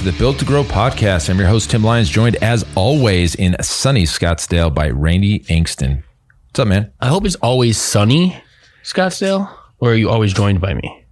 to 0.00 0.10
the 0.10 0.18
Built 0.18 0.38
to 0.38 0.46
Grow 0.46 0.64
podcast. 0.64 1.28
I'm 1.28 1.38
your 1.38 1.48
host, 1.48 1.70
Tim 1.70 1.84
Lyons, 1.84 2.08
joined 2.08 2.36
as 2.36 2.64
always 2.74 3.34
in 3.34 3.54
sunny 3.60 4.04
Scottsdale 4.04 4.74
by 4.74 4.88
Randy 4.88 5.40
Angston. 5.40 6.02
What's 6.48 6.60
up, 6.60 6.68
man? 6.68 6.90
I 7.00 7.08
hope 7.08 7.26
it's 7.26 7.34
always 7.36 7.76
sunny, 7.76 8.34
Scottsdale, 8.82 9.54
or 9.78 9.90
are 9.92 9.94
you 9.94 10.08
always 10.08 10.32
joined 10.32 10.58
by 10.58 10.72
me? 10.72 11.04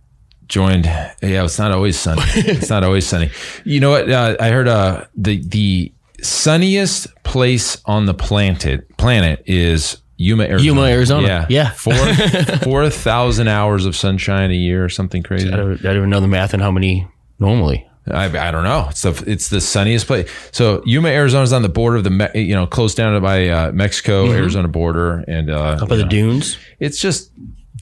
Joined. 0.47 0.87
Yeah, 0.87 1.45
it's 1.45 1.59
not 1.59 1.71
always 1.73 1.99
sunny. 1.99 2.23
it's 2.35 2.71
not 2.71 2.83
always 2.83 3.07
sunny. 3.07 3.31
You 3.65 3.81
know 3.81 3.91
what? 3.91 4.11
Uh, 4.11 4.37
I 4.41 4.49
heard 4.49 4.69
uh, 4.69 5.05
the 5.15 5.43
the 5.47 5.93
sunniest 6.23 7.09
place 7.25 7.83
on 7.85 8.07
the 8.07 8.15
planet 8.15 8.97
planet 8.97 9.43
is 9.45 9.99
Yuma, 10.17 10.45
Arizona. 10.45 10.65
Yuma, 10.65 10.83
Arizona. 10.85 11.27
Yeah, 11.27 11.47
Yeah. 11.51 11.71
Four 11.73 11.95
four 12.63 12.89
thousand 12.89 13.49
hours 13.49 13.85
of 13.85 13.95
sunshine 13.95 14.51
a 14.51 14.55
year, 14.55 14.83
or 14.83 14.89
something 14.89 15.23
crazy. 15.23 15.53
I 15.53 15.57
don't, 15.57 15.73
I 15.75 15.83
don't 15.83 15.97
even 15.97 16.11
know 16.11 16.21
the 16.21 16.29
math 16.29 16.55
and 16.55 16.63
how 16.63 16.71
many 16.71 17.07
normally. 17.39 17.88
I, 18.13 18.49
I 18.49 18.51
don't 18.51 18.65
know. 18.65 18.87
It's 18.91 19.03
the 19.03 19.25
it's 19.27 19.49
the 19.49 19.61
sunniest 19.61 20.07
place. 20.07 20.31
So 20.53 20.83
Yuma, 20.85 21.09
Arizona 21.09 21.43
is 21.45 21.53
on 21.53 21.63
the 21.63 21.69
border 21.69 21.97
of 21.97 22.05
the 22.05 22.11
Me- 22.11 22.31
you 22.35 22.55
know 22.55 22.67
close 22.67 22.95
down 22.95 23.21
by 23.23 23.49
uh, 23.49 23.73
Mexico 23.73 24.31
Arizona 24.31 24.69
border, 24.69 25.25
and 25.29 25.51
uh, 25.51 25.79
Up 25.83 25.89
by 25.89 25.97
the 25.97 26.05
dunes. 26.05 26.57
it's 26.81 27.01
just 27.01 27.31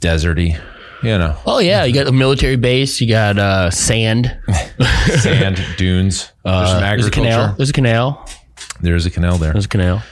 deserty. 0.01 0.61
You 1.03 1.19
know, 1.19 1.37
Oh 1.47 1.59
yeah, 1.59 1.85
you 1.85 1.93
got 1.93 2.07
a 2.09 2.13
military 2.13 2.57
base. 2.57 3.01
You 3.01 3.09
got 3.09 3.39
uh, 3.39 3.71
sand. 3.71 4.37
sand 5.21 5.63
dunes. 5.77 6.33
There's 6.45 6.69
some 6.71 6.77
Uh, 6.79 6.81
there's 6.81 7.07
a 7.07 7.11
canal. 7.11 7.55
There's 7.57 7.71
a 7.71 7.73
canal. 7.75 8.29
There's 8.81 9.07
a 9.07 9.11
canal 9.11 9.37
there. 9.39 9.53
There's 9.53 9.67
a 9.67 9.69
canal. 9.69 10.03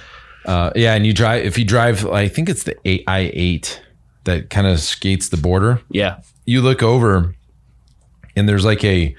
Uh, 0.44 0.70
yeah, 0.76 0.94
and 0.94 1.06
you 1.06 1.12
drive 1.14 1.44
if 1.46 1.58
you 1.58 1.64
drive. 1.64 2.06
I 2.06 2.28
think 2.28 2.48
it's 2.50 2.64
the 2.64 2.76
I 3.08 3.30
eight 3.34 3.80
that 4.24 4.50
kind 4.50 4.66
of 4.66 4.78
skates 4.78 5.30
the 5.30 5.36
border. 5.38 5.80
Yeah. 5.90 6.20
You 6.44 6.60
look 6.60 6.82
over, 6.82 7.34
and 8.36 8.46
there's 8.48 8.64
like 8.64 8.84
a 8.84 9.16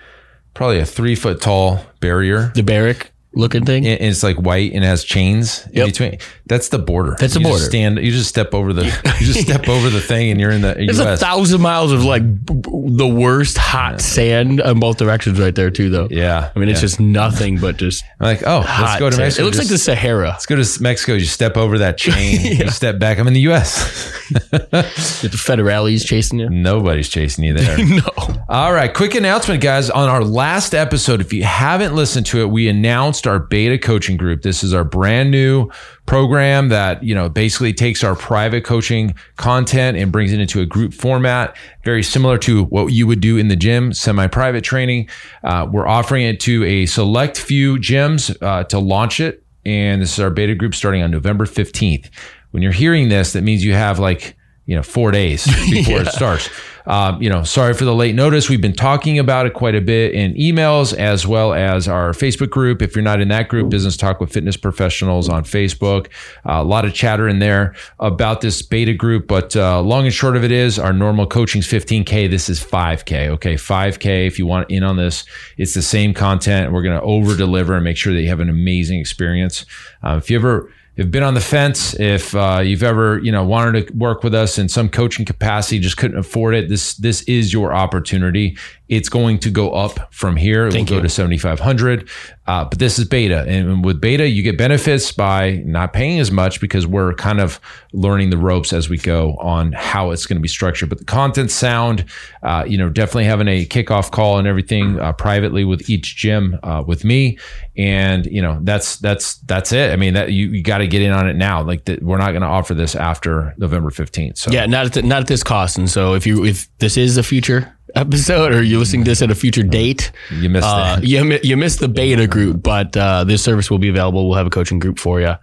probably 0.56 0.80
a 0.80 0.86
three 0.86 1.14
foot 1.14 1.40
tall 1.40 1.86
barrier. 2.00 2.52
The 2.56 2.64
barrack 2.64 3.12
looking 3.36 3.66
thing. 3.66 3.86
and 3.86 4.02
it's 4.02 4.24
like 4.24 4.38
white 4.38 4.74
and 4.74 4.84
has 4.84 5.04
chains 5.04 5.68
in 5.72 5.86
between. 5.86 6.18
That's 6.48 6.70
the 6.70 6.80
border. 6.80 7.16
That's 7.20 7.34
the 7.34 7.40
just 7.40 7.50
border. 7.50 7.64
stand. 7.64 7.98
You 8.00 8.12
just 8.12 8.30
step 8.30 8.54
over 8.54 8.74
the. 8.74 8.86
you 9.20 9.26
just 9.26 9.42
step 9.42 9.68
over 9.68 9.90
the 9.90 10.02
thing, 10.02 10.32
and 10.32 10.40
you're 10.40 10.52
in 10.52 10.62
the 10.62 10.74
There's 10.74 11.00
a 11.00 11.04
U.S. 11.04 11.20
thousand 11.20 11.62
miles 11.62 11.92
of 11.92 12.04
like 12.04 12.24
the 12.46 13.08
worst 13.08 13.58
hot 13.58 14.02
sand 14.02 14.60
in 14.60 14.80
both 14.80 14.98
directions 14.98 15.40
right 15.40 15.54
there 15.54 15.72
too, 15.72 15.90
though. 15.90 16.08
yeah, 16.10 16.52
I 16.56 16.60
mean, 16.60 16.70
it's 16.70 16.78
yeah. 16.78 16.82
just 16.82 17.00
nothing 17.00 17.60
but 17.60 17.78
just 17.78 18.04
I'm 18.20 18.28
like, 18.28 18.44
oh, 18.46 18.60
let's 18.60 19.00
go 19.00 19.10
to 19.10 19.16
sand. 19.16 19.26
Mexico. 19.26 19.42
It 19.42 19.46
looks 19.46 19.58
like 19.58 19.68
the 19.68 19.78
Sahara. 19.78 20.30
Let's 20.30 20.46
go 20.46 20.62
to 20.62 20.82
Mexico. 20.82 21.14
You 21.14 21.26
step 21.26 21.58
over 21.58 21.80
that 21.80 21.98
chain. 21.98 22.40
You 22.56 22.70
step 22.70 23.00
back. 23.00 23.20
I'm 23.20 23.28
in 23.28 23.34
the 23.34 23.42
U.S. 23.42 24.14
The 24.56 25.30
federales 25.30 26.06
chasing 26.06 26.40
you. 26.40 26.50
Nobody's 26.50 27.10
chasing 27.10 27.44
you 27.44 27.54
there. 27.54 27.78
No. 27.78 28.02
All 28.50 28.74
right, 28.74 28.94
quick 28.94 29.16
announcement, 29.16 29.62
guys. 29.62 29.90
On 29.90 30.10
our 30.10 30.24
last 30.24 30.74
episode, 30.74 31.22
if 31.22 31.34
you 31.34 31.44
haven't 31.44 31.96
listened 31.96 32.26
to 32.28 32.42
it, 32.42 32.50
we 32.50 32.68
announced 32.68 33.25
our 33.28 33.40
beta 33.40 33.78
coaching 33.78 34.18
group. 34.18 34.42
This 34.42 34.64
is 34.64 34.74
our 34.74 34.84
brand 34.84 35.32
new 35.32 35.70
program 36.06 36.70
that 36.70 37.04
you 37.04 37.16
know 37.16 37.30
basically 37.30 37.74
takes 37.74 38.04
our 38.04 38.16
private 38.16 38.64
coaching 38.64 39.16
content 39.38 39.98
and 39.98 40.12
brings 40.12 40.32
it 40.32 40.40
into 40.40 40.62
a 40.62 40.66
group 40.66 40.94
format, 40.94 41.56
very 41.84 42.04
similar 42.04 42.38
to 42.40 42.64
what 42.66 42.94
you 42.94 43.08
would 43.08 43.22
do 43.22 43.38
in 43.38 43.48
the 43.48 43.56
gym, 43.56 43.94
semi-private 43.94 44.64
training. 44.64 45.10
Uh, 45.44 45.68
we're 45.72 45.88
offering 45.88 46.24
it 46.24 46.40
to 46.42 46.64
a 46.64 46.86
select 46.86 47.40
few 47.40 47.78
gyms 47.78 48.36
uh, 48.42 48.64
to 48.66 48.80
launch 48.80 49.20
it, 49.20 49.44
and 49.66 50.02
this 50.02 50.14
is 50.14 50.20
our 50.20 50.30
beta 50.30 50.56
group 50.56 50.76
starting 50.76 51.02
on 51.02 51.12
November 51.12 51.46
fifteenth. 51.46 52.10
When 52.52 52.64
you're 52.64 52.72
hearing 52.72 53.10
this, 53.10 53.34
that 53.34 53.42
means 53.42 53.66
you 53.66 53.74
have 53.74 54.00
like 54.00 54.35
you 54.66 54.76
know 54.76 54.84
four 54.84 55.12
days 55.12 55.46
before 55.70 56.02
it 56.02 56.08
starts. 56.08 56.50
Um, 56.88 57.22
you 57.22 57.30
know, 57.30 57.44
sorry 57.44 57.74
for 57.74 57.84
the 57.84 57.96
late 57.96 58.14
notice. 58.14 58.50
We've 58.50 58.62
been 58.62 58.74
talking 58.74 59.18
about 59.18 59.48
it 59.48 59.54
quite 59.54 59.76
a 59.76 59.82
bit 59.82 60.14
in 60.14 60.34
emails 60.36 60.94
as 60.94 61.26
well 61.26 61.54
as 61.54 61.88
our 61.88 62.12
Facebook 62.12 62.52
group. 62.52 62.82
If 62.82 62.96
you're 62.96 63.04
not 63.04 63.22
in 63.22 63.30
that 63.30 63.50
group, 63.50 63.70
Business 63.70 63.98
Talk 63.98 64.20
with 64.20 64.32
Fitness 64.32 64.56
Professionals 64.56 65.28
on 65.28 65.44
Facebook, 65.44 66.08
uh, 66.48 66.62
a 66.62 66.64
lot 66.64 66.86
of 66.86 66.94
chatter 66.94 67.28
in 67.28 67.40
there 67.40 67.74
about 68.00 68.42
this 68.42 68.62
beta 68.62 68.94
group. 68.94 69.28
But 69.28 69.56
uh, 69.56 69.82
long 69.82 70.06
and 70.06 70.14
short 70.14 70.36
of 70.36 70.44
it 70.44 70.52
is, 70.52 70.78
our 70.78 70.94
normal 70.94 71.26
coaching 71.26 71.60
is 71.60 71.68
15k. 71.68 72.30
This 72.30 72.50
is 72.50 72.64
5k. 72.64 73.30
Okay, 73.30 73.56
5k. 73.56 74.28
If 74.28 74.38
you 74.38 74.46
want 74.46 74.70
in 74.70 74.84
on 74.84 74.96
this, 74.96 75.26
it's 75.58 75.74
the 75.74 75.82
same 75.82 76.14
content. 76.14 76.72
We're 76.72 76.84
going 76.84 77.00
to 77.00 77.06
over 77.06 77.36
deliver 77.36 77.74
and 77.74 77.84
make 77.84 77.98
sure 77.98 78.14
that 78.14 78.22
you 78.22 78.30
have 78.30 78.40
an 78.40 78.50
amazing 78.50 79.00
experience. 79.00 79.66
Uh, 80.04 80.20
if 80.22 80.30
you 80.30 80.38
ever 80.38 80.72
have 80.98 81.12
been 81.12 81.24
on 81.24 81.34
the 81.34 81.42
fence, 81.42 81.94
if 82.00 82.34
uh, 82.36 82.62
you've 82.64 82.84
ever 82.84 83.20
you 83.20 83.32
know 83.32 83.44
wanted 83.44 83.88
to 83.88 83.94
work 83.94 84.24
with 84.24 84.34
us 84.34 84.58
in 84.58 84.70
some 84.70 84.90
coaching 84.90 85.26
capacity, 85.26 85.80
just 85.80 85.98
couldn't 85.98 86.18
afford 86.18 86.56
it, 86.56 86.70
this 86.70 86.96
this 86.96 87.22
is 87.24 87.52
your 87.52 87.74
opportunity. 87.74 88.58
It's 88.88 89.10
going 89.10 89.40
to 89.40 89.50
go 89.50 89.72
up 89.72 90.14
from 90.14 90.36
here. 90.36 90.68
It 90.68 90.74
Thank 90.74 90.90
will 90.90 90.98
go 90.98 91.02
you. 91.02 91.04
to 91.04 91.10
seventy 91.10 91.40
five 91.40 91.60
hundred, 91.60 92.08
uh, 92.46 92.66
but 92.66 92.78
this 92.78 93.00
is 93.00 93.06
beta, 93.06 93.44
and 93.48 93.84
with 93.84 94.00
beta, 94.00 94.28
you 94.28 94.44
get 94.44 94.58
benefits 94.58 95.12
by 95.12 95.64
not 95.66 95.92
paying 95.92 96.20
as 96.20 96.32
much 96.32 96.62
because 96.62 96.86
we're 96.86 97.14
kind 97.16 97.40
of 97.40 97.60
learning 97.94 98.30
the 98.30 98.38
ropes 98.38 98.74
as 98.74 98.88
we 98.88 98.98
go 98.98 99.36
on 99.38 99.72
how 99.72 100.12
it's 100.12 100.26
going 100.28 100.38
to 100.38 100.42
be 100.42 100.48
structured. 100.48 100.90
But 100.90 101.00
the 101.00 101.06
content, 101.06 101.50
sound, 101.50 102.06
uh, 102.44 102.64
you 102.68 102.78
know, 102.78 102.90
definitely 102.90 103.24
having 103.26 103.48
a 103.48 103.66
kickoff 103.66 104.12
call 104.12 104.38
and 104.38 104.48
everything 104.48 105.00
uh, 105.00 105.14
privately 105.14 105.66
with 105.66 105.90
each 105.90 106.16
gym 106.16 106.60
uh, 106.62 106.84
with 106.86 107.04
me, 107.04 107.40
and 107.76 108.28
you 108.28 108.42
know 108.42 108.60
that's 108.62 108.98
that's 108.98 109.38
that's 109.40 109.72
it. 109.72 109.92
I 109.92 109.96
mean, 109.96 110.14
that 110.14 110.32
you, 110.32 110.50
you 110.50 110.62
got 110.62 110.78
to 110.78 110.85
get 110.88 111.02
in 111.02 111.12
on 111.12 111.28
it 111.28 111.36
now. 111.36 111.62
Like 111.62 111.86
that, 111.86 112.02
we're 112.02 112.18
not 112.18 112.32
going 112.32 112.42
to 112.42 112.48
offer 112.48 112.74
this 112.74 112.96
after 112.96 113.54
November 113.58 113.90
fifteenth. 113.90 114.38
So 114.38 114.52
Yeah, 114.52 114.66
not 114.66 114.88
at 114.88 114.94
the, 114.94 115.02
not 115.02 115.22
at 115.22 115.28
this 115.28 115.44
cost. 115.44 115.78
And 115.78 115.90
so 115.90 116.14
if 116.14 116.26
you 116.26 116.46
if 116.46 116.68
this 116.80 116.98
is 116.98 117.18
a 117.18 117.24
future 117.24 117.76
episode 117.96 118.54
or 118.54 118.62
you're 118.62 118.80
listening 118.80 119.04
to 119.06 119.12
this 119.12 119.22
at 119.22 119.32
a 119.32 119.36
future 119.36 119.64
date, 119.64 120.12
you 120.32 120.50
missed 120.50 120.68
uh, 120.68 120.96
that. 120.98 121.04
you 121.04 121.40
you 121.44 121.58
missed 121.58 121.80
the 121.80 121.88
beta 121.88 122.28
group, 122.28 122.62
but 122.64 122.96
uh, 122.98 123.24
this 123.24 123.44
service 123.44 123.70
will 123.70 123.80
be 123.80 123.90
available. 123.90 124.28
We'll 124.28 124.38
have 124.38 124.48
a 124.48 124.52
coaching 124.52 124.80
group 124.80 125.00
for 125.00 125.22
you. 125.22 125.36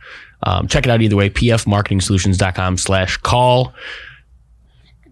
Um, 0.44 0.66
check 0.66 0.86
it 0.86 0.90
out 0.90 1.00
either 1.02 1.16
way. 1.16 1.30
pfmarketingsolutions.com 1.30 2.76
slash 2.76 3.16
call. 3.18 3.74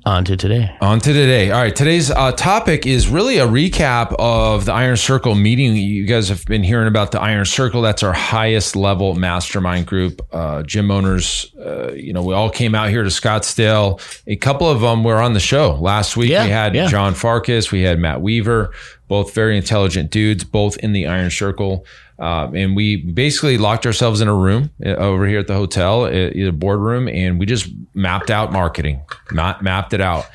On 0.06 0.24
to 0.24 0.36
today. 0.36 0.74
On 0.80 0.98
to 0.98 1.12
today. 1.12 1.50
All 1.50 1.60
right. 1.60 1.76
Today's 1.76 2.10
uh, 2.10 2.32
topic 2.32 2.86
is 2.86 3.08
really 3.08 3.36
a 3.36 3.46
recap 3.46 4.14
of 4.18 4.64
the 4.64 4.72
Iron 4.72 4.96
Circle 4.96 5.34
meeting. 5.34 5.76
You 5.76 6.06
guys 6.06 6.30
have 6.30 6.42
been 6.46 6.62
hearing 6.62 6.88
about 6.88 7.12
the 7.12 7.20
Iron 7.20 7.44
Circle. 7.44 7.82
That's 7.82 8.02
our 8.02 8.14
highest 8.14 8.76
level 8.76 9.14
mastermind 9.14 9.86
group. 9.86 10.26
Uh, 10.32 10.62
gym 10.62 10.90
owners, 10.90 11.54
uh, 11.58 11.92
you 11.92 12.14
know, 12.14 12.22
we 12.22 12.32
all 12.32 12.48
came 12.48 12.74
out 12.74 12.88
here 12.88 13.02
to 13.02 13.10
Scottsdale. 13.10 14.00
A 14.26 14.36
couple 14.36 14.70
of 14.70 14.80
them 14.80 15.04
were 15.04 15.20
on 15.20 15.34
the 15.34 15.40
show 15.40 15.74
last 15.74 16.16
week. 16.16 16.30
Yeah, 16.30 16.44
we 16.44 16.50
had 16.50 16.74
yeah. 16.74 16.86
John 16.86 17.12
Farkas, 17.12 17.70
we 17.70 17.82
had 17.82 17.98
Matt 17.98 18.22
Weaver, 18.22 18.72
both 19.10 19.34
very 19.34 19.56
intelligent 19.56 20.12
dudes, 20.12 20.44
both 20.44 20.76
in 20.76 20.92
the 20.92 21.08
Iron 21.08 21.30
Circle. 21.30 21.84
Um, 22.20 22.54
and 22.54 22.76
we 22.76 22.94
basically 22.94 23.58
locked 23.58 23.84
ourselves 23.84 24.20
in 24.20 24.28
a 24.28 24.34
room 24.34 24.70
uh, 24.86 24.90
over 24.90 25.26
here 25.26 25.40
at 25.40 25.48
the 25.48 25.54
hotel, 25.54 26.04
uh, 26.04 26.08
a 26.08 26.50
boardroom, 26.52 27.08
and 27.08 27.40
we 27.40 27.44
just 27.44 27.68
mapped 27.92 28.30
out 28.30 28.52
marketing, 28.52 29.02
not 29.32 29.64
mapped 29.64 29.94
it 29.94 30.00
out. 30.00 30.26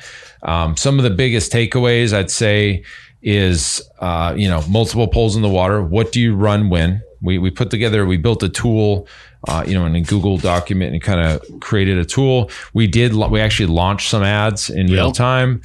Um, 0.42 0.76
some 0.76 0.98
of 0.98 1.04
the 1.04 1.10
biggest 1.10 1.50
takeaways 1.50 2.12
I'd 2.12 2.30
say 2.30 2.84
is, 3.22 3.80
uh, 3.98 4.34
you 4.36 4.46
know, 4.46 4.60
multiple 4.68 5.08
poles 5.08 5.36
in 5.36 5.42
the 5.42 5.48
water. 5.48 5.80
What 5.80 6.12
do 6.12 6.20
you 6.20 6.36
run 6.36 6.68
when? 6.68 7.02
We, 7.22 7.38
we 7.38 7.50
put 7.50 7.70
together, 7.70 8.04
we 8.04 8.18
built 8.18 8.42
a 8.42 8.50
tool, 8.50 9.08
uh, 9.48 9.64
you 9.66 9.72
know, 9.72 9.86
in 9.86 9.96
a 9.96 10.02
Google 10.02 10.36
document 10.36 10.92
and 10.92 11.02
kind 11.02 11.20
of 11.20 11.60
created 11.60 11.96
a 11.96 12.04
tool. 12.04 12.50
We 12.74 12.86
did, 12.86 13.14
we 13.14 13.40
actually 13.40 13.72
launched 13.72 14.10
some 14.10 14.22
ads 14.22 14.68
in 14.68 14.88
real 14.88 15.12
time, 15.12 15.62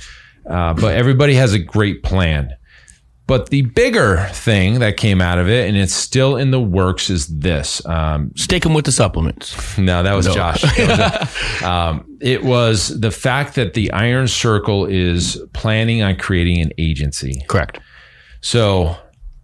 uh, 0.49 0.73
but 0.75 0.95
everybody 0.95 1.33
has 1.33 1.51
a 1.53 1.59
great 1.59 2.03
plan. 2.03 2.55
But 3.31 3.49
the 3.49 3.61
bigger 3.61 4.27
thing 4.33 4.79
that 4.79 4.97
came 4.97 5.21
out 5.21 5.37
of 5.39 5.47
it, 5.47 5.65
and 5.69 5.77
it's 5.77 5.93
still 5.93 6.35
in 6.35 6.51
the 6.51 6.59
works, 6.59 7.09
is 7.09 7.27
this. 7.27 7.81
Um, 7.85 8.33
Stick 8.35 8.63
them 8.63 8.73
with 8.73 8.83
the 8.83 8.91
supplements. 8.91 9.77
no, 9.77 10.03
that 10.03 10.13
was 10.15 10.25
Josh. 10.27 10.61
That 10.75 11.21
was 11.21 11.61
a- 11.61 11.65
um, 11.69 12.17
it 12.19 12.43
was 12.43 12.99
the 12.99 13.09
fact 13.09 13.55
that 13.55 13.73
the 13.73 13.89
Iron 13.93 14.27
Circle 14.27 14.85
is 14.87 15.41
planning 15.53 16.01
on 16.01 16.17
creating 16.17 16.59
an 16.59 16.71
agency. 16.77 17.41
Correct. 17.47 17.79
So 18.41 18.97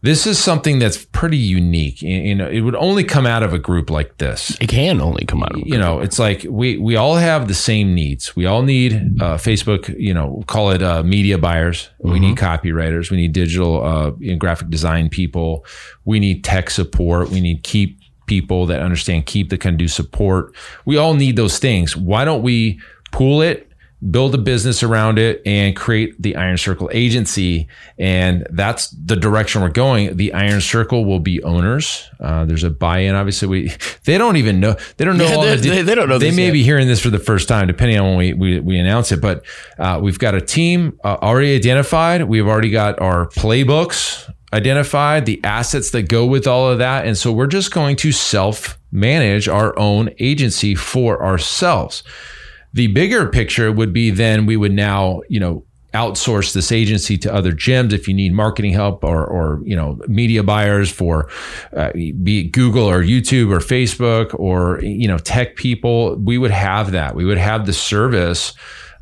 this 0.07 0.25
is 0.25 0.39
something 0.39 0.79
that's 0.79 1.03
pretty 1.05 1.37
unique. 1.37 2.01
You 2.01 2.33
know, 2.33 2.47
it 2.47 2.61
would 2.61 2.75
only 2.75 3.03
come 3.03 3.25
out 3.25 3.43
of 3.43 3.53
a 3.53 3.59
group 3.59 3.89
like 3.89 4.17
this 4.19 4.57
It 4.61 4.69
can 4.69 5.01
only 5.01 5.25
come 5.25 5.43
out 5.43 5.53
of 5.53 5.61
you 5.65 5.77
know, 5.77 5.99
it's 5.99 6.17
like 6.17 6.45
we 6.49 6.77
we 6.77 6.95
all 6.95 7.15
have 7.15 7.49
the 7.49 7.53
same 7.53 7.93
needs. 7.93 8.33
We 8.33 8.45
all 8.45 8.61
need 8.61 8.93
uh, 9.21 9.37
Facebook. 9.37 9.93
You 9.99 10.13
know, 10.13 10.43
call 10.47 10.71
it 10.71 10.81
uh, 10.81 11.03
media 11.03 11.37
buyers. 11.37 11.89
We 11.99 12.19
need 12.19 12.37
copywriters. 12.37 13.11
We 13.11 13.17
need 13.17 13.33
digital 13.33 13.83
uh, 13.83 14.11
you 14.19 14.31
know, 14.31 14.37
graphic 14.37 14.69
design 14.69 15.09
people. 15.09 15.65
We 16.05 16.19
need 16.19 16.43
tech 16.43 16.69
support. 16.69 17.29
We 17.29 17.41
need 17.41 17.63
Keap 17.63 17.99
people 18.27 18.65
that 18.67 18.81
understand 18.81 19.25
Keap 19.25 19.49
that 19.49 19.59
can 19.59 19.75
do 19.75 19.89
support. 19.89 20.55
We 20.85 20.95
all 20.95 21.15
need 21.15 21.35
those 21.35 21.59
things. 21.59 21.97
Why 21.97 22.23
don't 22.23 22.43
we 22.43 22.79
pool 23.11 23.41
it? 23.41 23.66
Build 24.11 24.35
a 24.35 24.37
business 24.37 24.83
around 24.83 25.17
it 25.17 25.41
and 25.43 25.75
create 25.75 26.21
the 26.21 26.35
Iron 26.35 26.57
Circle 26.57 26.87
agency. 26.93 27.67
And 27.97 28.45
that's 28.51 28.89
the 28.91 29.15
direction 29.15 29.63
we're 29.63 29.69
going. 29.69 30.17
The 30.17 30.33
Iron 30.33 30.61
Circle 30.61 31.03
will 31.05 31.19
be 31.19 31.41
owners. 31.41 32.07
Uh, 32.19 32.45
there's 32.45 32.63
a 32.63 32.69
buy 32.69 32.99
in. 32.99 33.15
Obviously, 33.15 33.47
we, 33.47 33.71
they 34.05 34.19
don't 34.19 34.37
even 34.37 34.59
know. 34.59 34.75
They 34.97 35.05
don't 35.05 35.17
know. 35.17 35.25
Yeah, 35.27 35.35
all 35.35 35.41
they- 35.41 35.55
the 35.55 35.61
de- 35.63 35.69
they- 35.69 35.81
they 35.81 35.95
don't 35.95 36.09
know 36.09 36.19
They 36.19 36.29
may 36.29 36.45
yet. 36.45 36.51
be 36.51 36.61
hearing 36.61 36.87
this 36.87 36.99
for 37.01 37.09
the 37.09 37.17
first 37.17 37.47
time, 37.47 37.65
depending 37.65 37.97
on 37.99 38.05
when 38.09 38.17
we, 38.17 38.33
we, 38.33 38.59
we 38.59 38.77
announce 38.77 39.11
it. 39.11 39.19
But 39.19 39.43
uh, 39.79 39.99
we've 40.01 40.19
got 40.19 40.35
a 40.35 40.41
team 40.41 40.99
uh, 41.03 41.17
already 41.21 41.55
identified. 41.55 42.23
We've 42.25 42.45
already 42.47 42.69
got 42.69 42.99
our 43.01 43.29
playbooks 43.29 44.31
identified, 44.53 45.25
the 45.25 45.43
assets 45.43 45.89
that 45.91 46.03
go 46.03 46.25
with 46.25 46.45
all 46.47 46.69
of 46.69 46.77
that. 46.77 47.05
And 47.07 47.17
so 47.17 47.31
we're 47.31 47.47
just 47.47 47.71
going 47.73 47.95
to 47.97 48.11
self 48.11 48.77
manage 48.91 49.47
our 49.49 49.77
own 49.77 50.11
agency 50.19 50.75
for 50.75 51.23
ourselves. 51.25 52.03
The 52.77 52.87
bigger 52.87 53.27
picture 53.27 53.71
would 53.71 53.91
be 53.91 54.11
then 54.11 54.45
we 54.45 54.55
would 54.55 54.71
now, 54.71 55.21
you 55.29 55.39
know, 55.39 55.63
outsource 55.93 56.53
this 56.53 56.71
agency 56.71 57.17
to 57.17 57.33
other 57.33 57.51
gyms 57.51 57.91
if 57.91 58.07
you 58.07 58.13
need 58.13 58.33
marketing 58.33 58.73
help 58.73 59.03
or, 59.03 59.25
or 59.25 59.61
you 59.63 59.75
know 59.75 59.97
media 60.07 60.43
buyers 60.43 60.91
for 60.91 61.27
uh, 61.75 61.91
be 61.93 62.41
it 62.41 62.51
Google 62.51 62.85
or 62.85 63.01
YouTube 63.01 63.51
or 63.51 63.59
Facebook 63.59 64.37
or 64.37 64.79
you 64.83 65.07
know 65.07 65.17
tech 65.17 65.55
people 65.55 66.15
we 66.17 66.37
would 66.37 66.51
have 66.51 66.91
that 66.91 67.15
we 67.15 67.25
would 67.25 67.39
have 67.39 67.65
the 67.65 67.73
service 67.73 68.53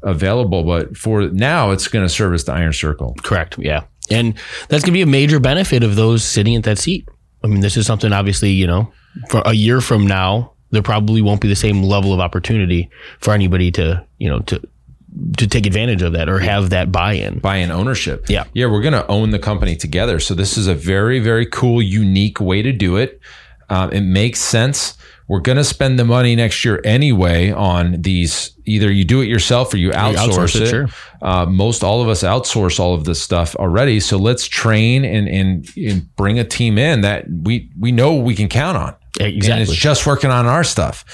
available 0.03 0.63
but 0.63 0.95
for 0.95 1.23
now 1.29 1.71
it's 1.71 1.87
going 1.89 2.05
to 2.05 2.09
service 2.09 2.43
the 2.43 2.53
iron 2.53 2.71
circle 2.71 3.15
Correct. 3.23 3.57
Yeah. 3.57 3.83
And 4.09 4.35
that's 4.69 4.83
going 4.83 4.91
to 4.93 4.99
be 4.99 5.01
a 5.01 5.07
major 5.07 5.39
benefit 5.39 5.83
of 5.83 5.95
those 5.95 6.23
sitting 6.23 6.55
at 6.55 6.63
that 6.63 6.77
seat. 6.77 7.09
I 7.43 7.47
mean, 7.47 7.61
this 7.61 7.75
is 7.75 7.85
something 7.85 8.13
obviously, 8.13 8.51
you 8.51 8.67
know, 8.67 8.91
for 9.29 9.41
a 9.45 9.53
year 9.53 9.81
from 9.81 10.05
now, 10.07 10.53
there 10.75 10.83
probably 10.83 11.21
won't 11.21 11.41
be 11.41 11.47
the 11.47 11.55
same 11.55 11.83
level 11.83 12.13
of 12.13 12.19
opportunity 12.19 12.89
for 13.19 13.33
anybody 13.33 13.71
to, 13.71 14.05
you 14.17 14.29
know, 14.29 14.39
to 14.41 14.61
to 15.37 15.47
take 15.47 15.65
advantage 15.65 16.01
of 16.01 16.13
that 16.13 16.27
or 16.27 16.39
have 16.39 16.71
that 16.71 16.91
buy-in. 16.91 17.39
buy 17.39 17.57
in 17.57 17.71
ownership. 17.71 18.25
Yeah. 18.27 18.43
Yeah, 18.53 18.65
we're 18.65 18.81
going 18.81 18.93
to 18.93 19.07
own 19.07 19.29
the 19.29 19.39
company 19.39 19.75
together. 19.75 20.19
So 20.19 20.33
this 20.33 20.57
is 20.57 20.67
a 20.67 20.75
very, 20.75 21.19
very 21.19 21.45
cool, 21.45 21.81
unique 21.81 22.41
way 22.41 22.61
to 22.61 22.73
do 22.73 22.97
it. 22.97 23.21
Um, 23.69 23.91
it 23.91 24.01
makes 24.01 24.41
sense. 24.41 24.97
We're 25.27 25.39
going 25.39 25.57
to 25.57 25.63
spend 25.63 25.97
the 25.97 26.05
money 26.05 26.35
next 26.35 26.63
year 26.63 26.81
anyway 26.83 27.51
on 27.51 28.01
these. 28.01 28.51
Either 28.65 28.91
you 28.91 29.05
do 29.05 29.21
it 29.21 29.27
yourself 29.27 29.73
or 29.73 29.77
you 29.77 29.89
outsource, 29.91 30.15
outsource 30.15 30.55
it, 30.57 30.61
it. 30.63 30.69
sure. 30.69 30.87
Uh, 31.21 31.45
most 31.45 31.83
all 31.83 32.01
of 32.01 32.07
us 32.07 32.21
outsource 32.21 32.79
all 32.79 32.93
of 32.93 33.05
this 33.05 33.21
stuff 33.21 33.55
already. 33.55 33.99
So 33.99 34.17
let's 34.17 34.47
train 34.47 35.03
and, 35.03 35.27
and 35.27 35.67
and 35.77 36.15
bring 36.15 36.37
a 36.37 36.43
team 36.43 36.77
in 36.77 37.01
that 37.01 37.25
we 37.27 37.71
we 37.79 37.91
know 37.91 38.15
we 38.15 38.35
can 38.35 38.49
count 38.49 38.77
on. 38.77 38.95
Yeah, 39.19 39.27
And 39.27 39.35
exactly. 39.37 39.63
it's 39.63 39.73
just 39.75 40.05
working 40.05 40.29
on 40.31 40.45
our 40.45 40.63
stuff. 40.63 41.05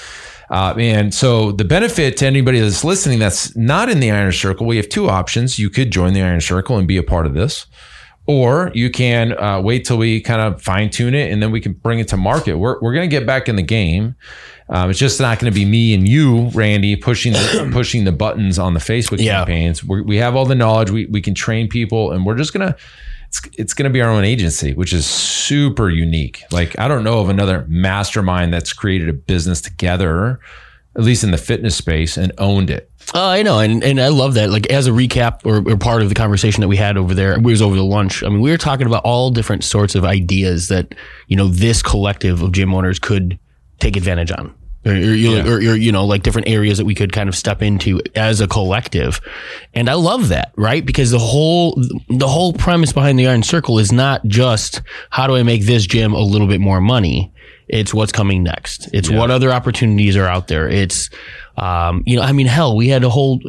Uh, 0.50 0.74
and 0.78 1.14
so 1.14 1.50
the 1.52 1.64
benefit 1.64 2.16
to 2.18 2.26
anybody 2.26 2.60
that's 2.60 2.84
listening 2.84 3.18
that's 3.18 3.56
not 3.56 3.88
in 3.88 4.00
the 4.00 4.10
Iron 4.10 4.32
Circle, 4.32 4.66
we 4.66 4.76
have 4.76 4.88
two 4.88 5.08
options. 5.08 5.58
You 5.58 5.70
could 5.70 5.90
join 5.90 6.12
the 6.12 6.20
Iron 6.22 6.40
Circle 6.42 6.76
and 6.76 6.86
be 6.86 6.98
a 6.98 7.02
part 7.02 7.24
of 7.26 7.32
this, 7.32 7.66
or 8.26 8.70
you 8.74 8.90
can 8.90 9.32
uh, 9.38 9.60
wait 9.62 9.86
till 9.86 9.96
we 9.96 10.20
kind 10.20 10.42
of 10.42 10.60
fine 10.60 10.90
tune 10.90 11.14
it 11.14 11.32
and 11.32 11.42
then 11.42 11.52
we 11.52 11.60
can 11.60 11.72
bring 11.72 12.00
it 12.00 12.08
to 12.08 12.16
market. 12.18 12.56
We're, 12.58 12.78
we're 12.80 12.92
going 12.92 13.08
to 13.08 13.16
get 13.16 13.26
back 13.26 13.48
in 13.48 13.56
the 13.56 13.62
game. 13.62 14.14
Um, 14.68 14.90
it's 14.90 14.98
just 14.98 15.20
not 15.20 15.38
going 15.38 15.50
to 15.52 15.54
be 15.58 15.64
me 15.64 15.94
and 15.94 16.06
you, 16.06 16.48
Randy, 16.50 16.96
pushing 16.96 17.32
the, 17.32 17.70
pushing 17.72 18.04
the 18.04 18.12
buttons 18.12 18.58
on 18.58 18.74
the 18.74 18.80
Facebook 18.80 19.18
Yeah. 19.20 19.38
campaigns. 19.38 19.82
we 19.84 20.02
we 20.02 20.16
have 20.18 20.36
all 20.36 20.44
the 20.46 20.54
knowledge. 20.54 20.90
We, 20.90 21.06
we 21.06 21.20
can 21.22 21.34
train 21.34 21.68
people, 21.68 22.12
and 22.12 22.24
we're 22.26 22.36
just 22.36 22.52
gonna 22.52 22.76
it's, 23.32 23.58
it's 23.58 23.74
going 23.74 23.88
to 23.88 23.92
be 23.92 24.02
our 24.02 24.10
own 24.10 24.24
agency, 24.24 24.74
which 24.74 24.92
is 24.92 25.06
super 25.06 25.88
unique. 25.88 26.42
Like, 26.50 26.78
I 26.78 26.86
don't 26.86 27.02
know 27.02 27.20
of 27.20 27.30
another 27.30 27.64
mastermind 27.66 28.52
that's 28.52 28.74
created 28.74 29.08
a 29.08 29.14
business 29.14 29.62
together, 29.62 30.38
at 30.96 31.02
least 31.02 31.24
in 31.24 31.30
the 31.30 31.38
fitness 31.38 31.74
space, 31.74 32.18
and 32.18 32.30
owned 32.36 32.68
it. 32.68 32.90
Oh, 33.14 33.30
I 33.30 33.42
know, 33.42 33.58
and 33.58 33.82
and 33.82 34.00
I 34.00 34.08
love 34.08 34.34
that. 34.34 34.50
Like 34.50 34.70
as 34.70 34.86
a 34.86 34.90
recap 34.90 35.46
or, 35.46 35.66
or 35.66 35.78
part 35.78 36.02
of 36.02 36.10
the 36.10 36.14
conversation 36.14 36.60
that 36.60 36.68
we 36.68 36.76
had 36.76 36.98
over 36.98 37.14
there, 37.14 37.32
it 37.32 37.42
was 37.42 37.62
over 37.62 37.74
the 37.74 37.82
lunch. 37.82 38.22
I 38.22 38.28
mean, 38.28 38.42
we 38.42 38.50
were 38.50 38.58
talking 38.58 38.86
about 38.86 39.02
all 39.02 39.30
different 39.30 39.64
sorts 39.64 39.94
of 39.94 40.04
ideas 40.04 40.68
that 40.68 40.94
you 41.26 41.36
know 41.36 41.48
this 41.48 41.82
collective 41.82 42.42
of 42.42 42.52
gym 42.52 42.74
owners 42.74 42.98
could 42.98 43.38
take 43.80 43.96
advantage 43.96 44.30
on, 44.30 44.54
or, 44.84 44.92
or, 44.92 44.96
you 44.96 45.38
or, 45.40 45.56
or 45.56 45.76
you 45.76 45.92
know, 45.92 46.04
like 46.04 46.22
different 46.22 46.48
areas 46.48 46.78
that 46.78 46.84
we 46.84 46.94
could 46.94 47.12
kind 47.12 47.28
of 47.28 47.36
step 47.36 47.62
into 47.62 48.00
as 48.14 48.40
a 48.40 48.48
collective. 48.48 49.20
And 49.74 49.88
I 49.88 49.94
love 49.94 50.28
that, 50.28 50.52
right? 50.56 50.84
Because 50.84 51.10
the 51.10 51.18
whole 51.18 51.80
the 52.08 52.28
whole 52.28 52.52
premise 52.52 52.92
behind 52.92 53.18
the 53.18 53.28
Iron 53.28 53.42
Circle 53.42 53.78
is 53.78 53.92
not 53.92 54.24
just 54.26 54.82
how 55.10 55.26
do 55.26 55.36
I 55.36 55.42
make 55.42 55.64
this 55.66 55.86
gym 55.86 56.12
a 56.12 56.20
little 56.20 56.48
bit 56.48 56.60
more 56.60 56.80
money. 56.80 57.32
It's 57.68 57.94
what's 57.94 58.12
coming 58.12 58.42
next. 58.42 58.88
It's 58.92 59.08
what 59.08 59.30
other 59.30 59.50
opportunities 59.50 60.14
are 60.16 60.26
out 60.26 60.48
there. 60.48 60.68
It's, 60.68 61.08
um, 61.56 62.02
you 62.04 62.16
know, 62.16 62.22
I 62.22 62.32
mean, 62.32 62.46
hell, 62.46 62.76
we 62.76 62.88
had 62.88 63.02
a 63.02 63.08
whole, 63.08 63.40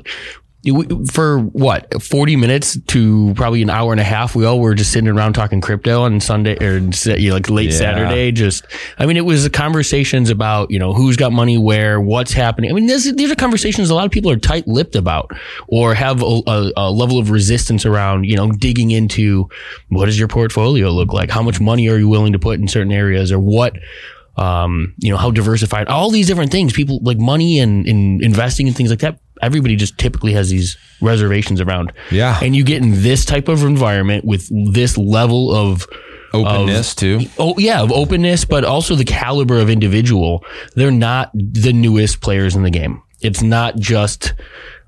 for 1.11 1.39
what, 1.39 2.01
40 2.01 2.37
minutes 2.37 2.77
to 2.87 3.33
probably 3.35 3.61
an 3.61 3.69
hour 3.69 3.91
and 3.91 3.99
a 3.99 4.03
half, 4.03 4.33
we 4.35 4.45
all 4.45 4.59
were 4.59 4.73
just 4.73 4.91
sitting 4.93 5.09
around 5.09 5.33
talking 5.33 5.59
crypto 5.59 6.03
on 6.03 6.19
Sunday 6.21 6.55
or 6.65 6.77
you 6.77 7.29
know, 7.29 7.35
like 7.35 7.49
late 7.49 7.71
Yeah. 7.71 7.77
Saturday. 7.77 8.31
Just, 8.31 8.65
I 8.97 9.05
mean, 9.05 9.17
it 9.17 9.25
was 9.25 9.47
conversations 9.49 10.29
about, 10.29 10.71
you 10.71 10.79
know, 10.79 10.93
who's 10.93 11.17
got 11.17 11.33
money 11.33 11.57
where, 11.57 11.99
what's 11.99 12.31
happening. 12.31 12.71
I 12.71 12.73
mean, 12.73 12.85
this, 12.85 13.11
these 13.13 13.29
are 13.29 13.35
conversations 13.35 13.89
a 13.89 13.95
lot 13.95 14.05
of 14.05 14.11
people 14.11 14.31
are 14.31 14.37
tight 14.37 14.67
lipped 14.67 14.95
about 14.95 15.31
or 15.67 15.93
have 15.93 16.21
a, 16.21 16.41
a, 16.47 16.71
a 16.77 16.91
level 16.91 17.19
of 17.19 17.29
resistance 17.29 17.85
around, 17.85 18.23
you 18.23 18.37
know, 18.37 18.51
digging 18.51 18.91
into 18.91 19.49
what 19.89 20.05
does 20.05 20.17
your 20.17 20.29
portfolio 20.29 20.89
look 20.89 21.11
like? 21.11 21.29
How 21.29 21.41
much 21.41 21.59
money 21.59 21.89
are 21.89 21.97
you 21.97 22.07
willing 22.07 22.31
to 22.33 22.39
put 22.39 22.59
in 22.59 22.67
certain 22.67 22.91
areas 22.93 23.31
or 23.31 23.39
what, 23.39 23.73
um, 24.37 24.93
you 24.97 25.11
know, 25.11 25.17
how 25.17 25.31
diversified, 25.31 25.87
all 25.87 26.09
these 26.09 26.27
different 26.27 26.51
things, 26.51 26.73
people 26.73 26.99
like 27.03 27.19
money 27.19 27.59
and, 27.59 27.87
and 27.87 28.21
investing 28.21 28.67
and 28.67 28.75
things 28.75 28.89
like 28.89 28.99
that. 28.99 29.19
Everybody 29.41 29.75
just 29.75 29.97
typically 29.97 30.33
has 30.33 30.49
these 30.49 30.77
reservations 31.01 31.59
around. 31.61 31.91
Yeah. 32.11 32.39
And 32.41 32.55
you 32.55 32.63
get 32.63 32.81
in 32.81 33.03
this 33.03 33.25
type 33.25 33.47
of 33.47 33.63
environment 33.63 34.25
with 34.25 34.49
this 34.73 34.97
level 34.97 35.53
of, 35.53 35.85
Openness 36.35 36.95
too. 36.95 37.19
oh 37.37 37.53
yeah, 37.59 37.83
of 37.83 37.91
openness, 37.91 38.43
but 38.43 38.65
also 38.65 38.95
the 38.95 39.05
caliber 39.05 39.59
of 39.59 39.69
individual. 39.69 40.43
They're 40.75 40.89
not 40.89 41.29
the 41.33 41.73
newest 41.73 42.21
players 42.21 42.55
in 42.55 42.63
the 42.63 42.71
game. 42.71 43.03
It's 43.21 43.43
not 43.43 43.77
just, 43.77 44.33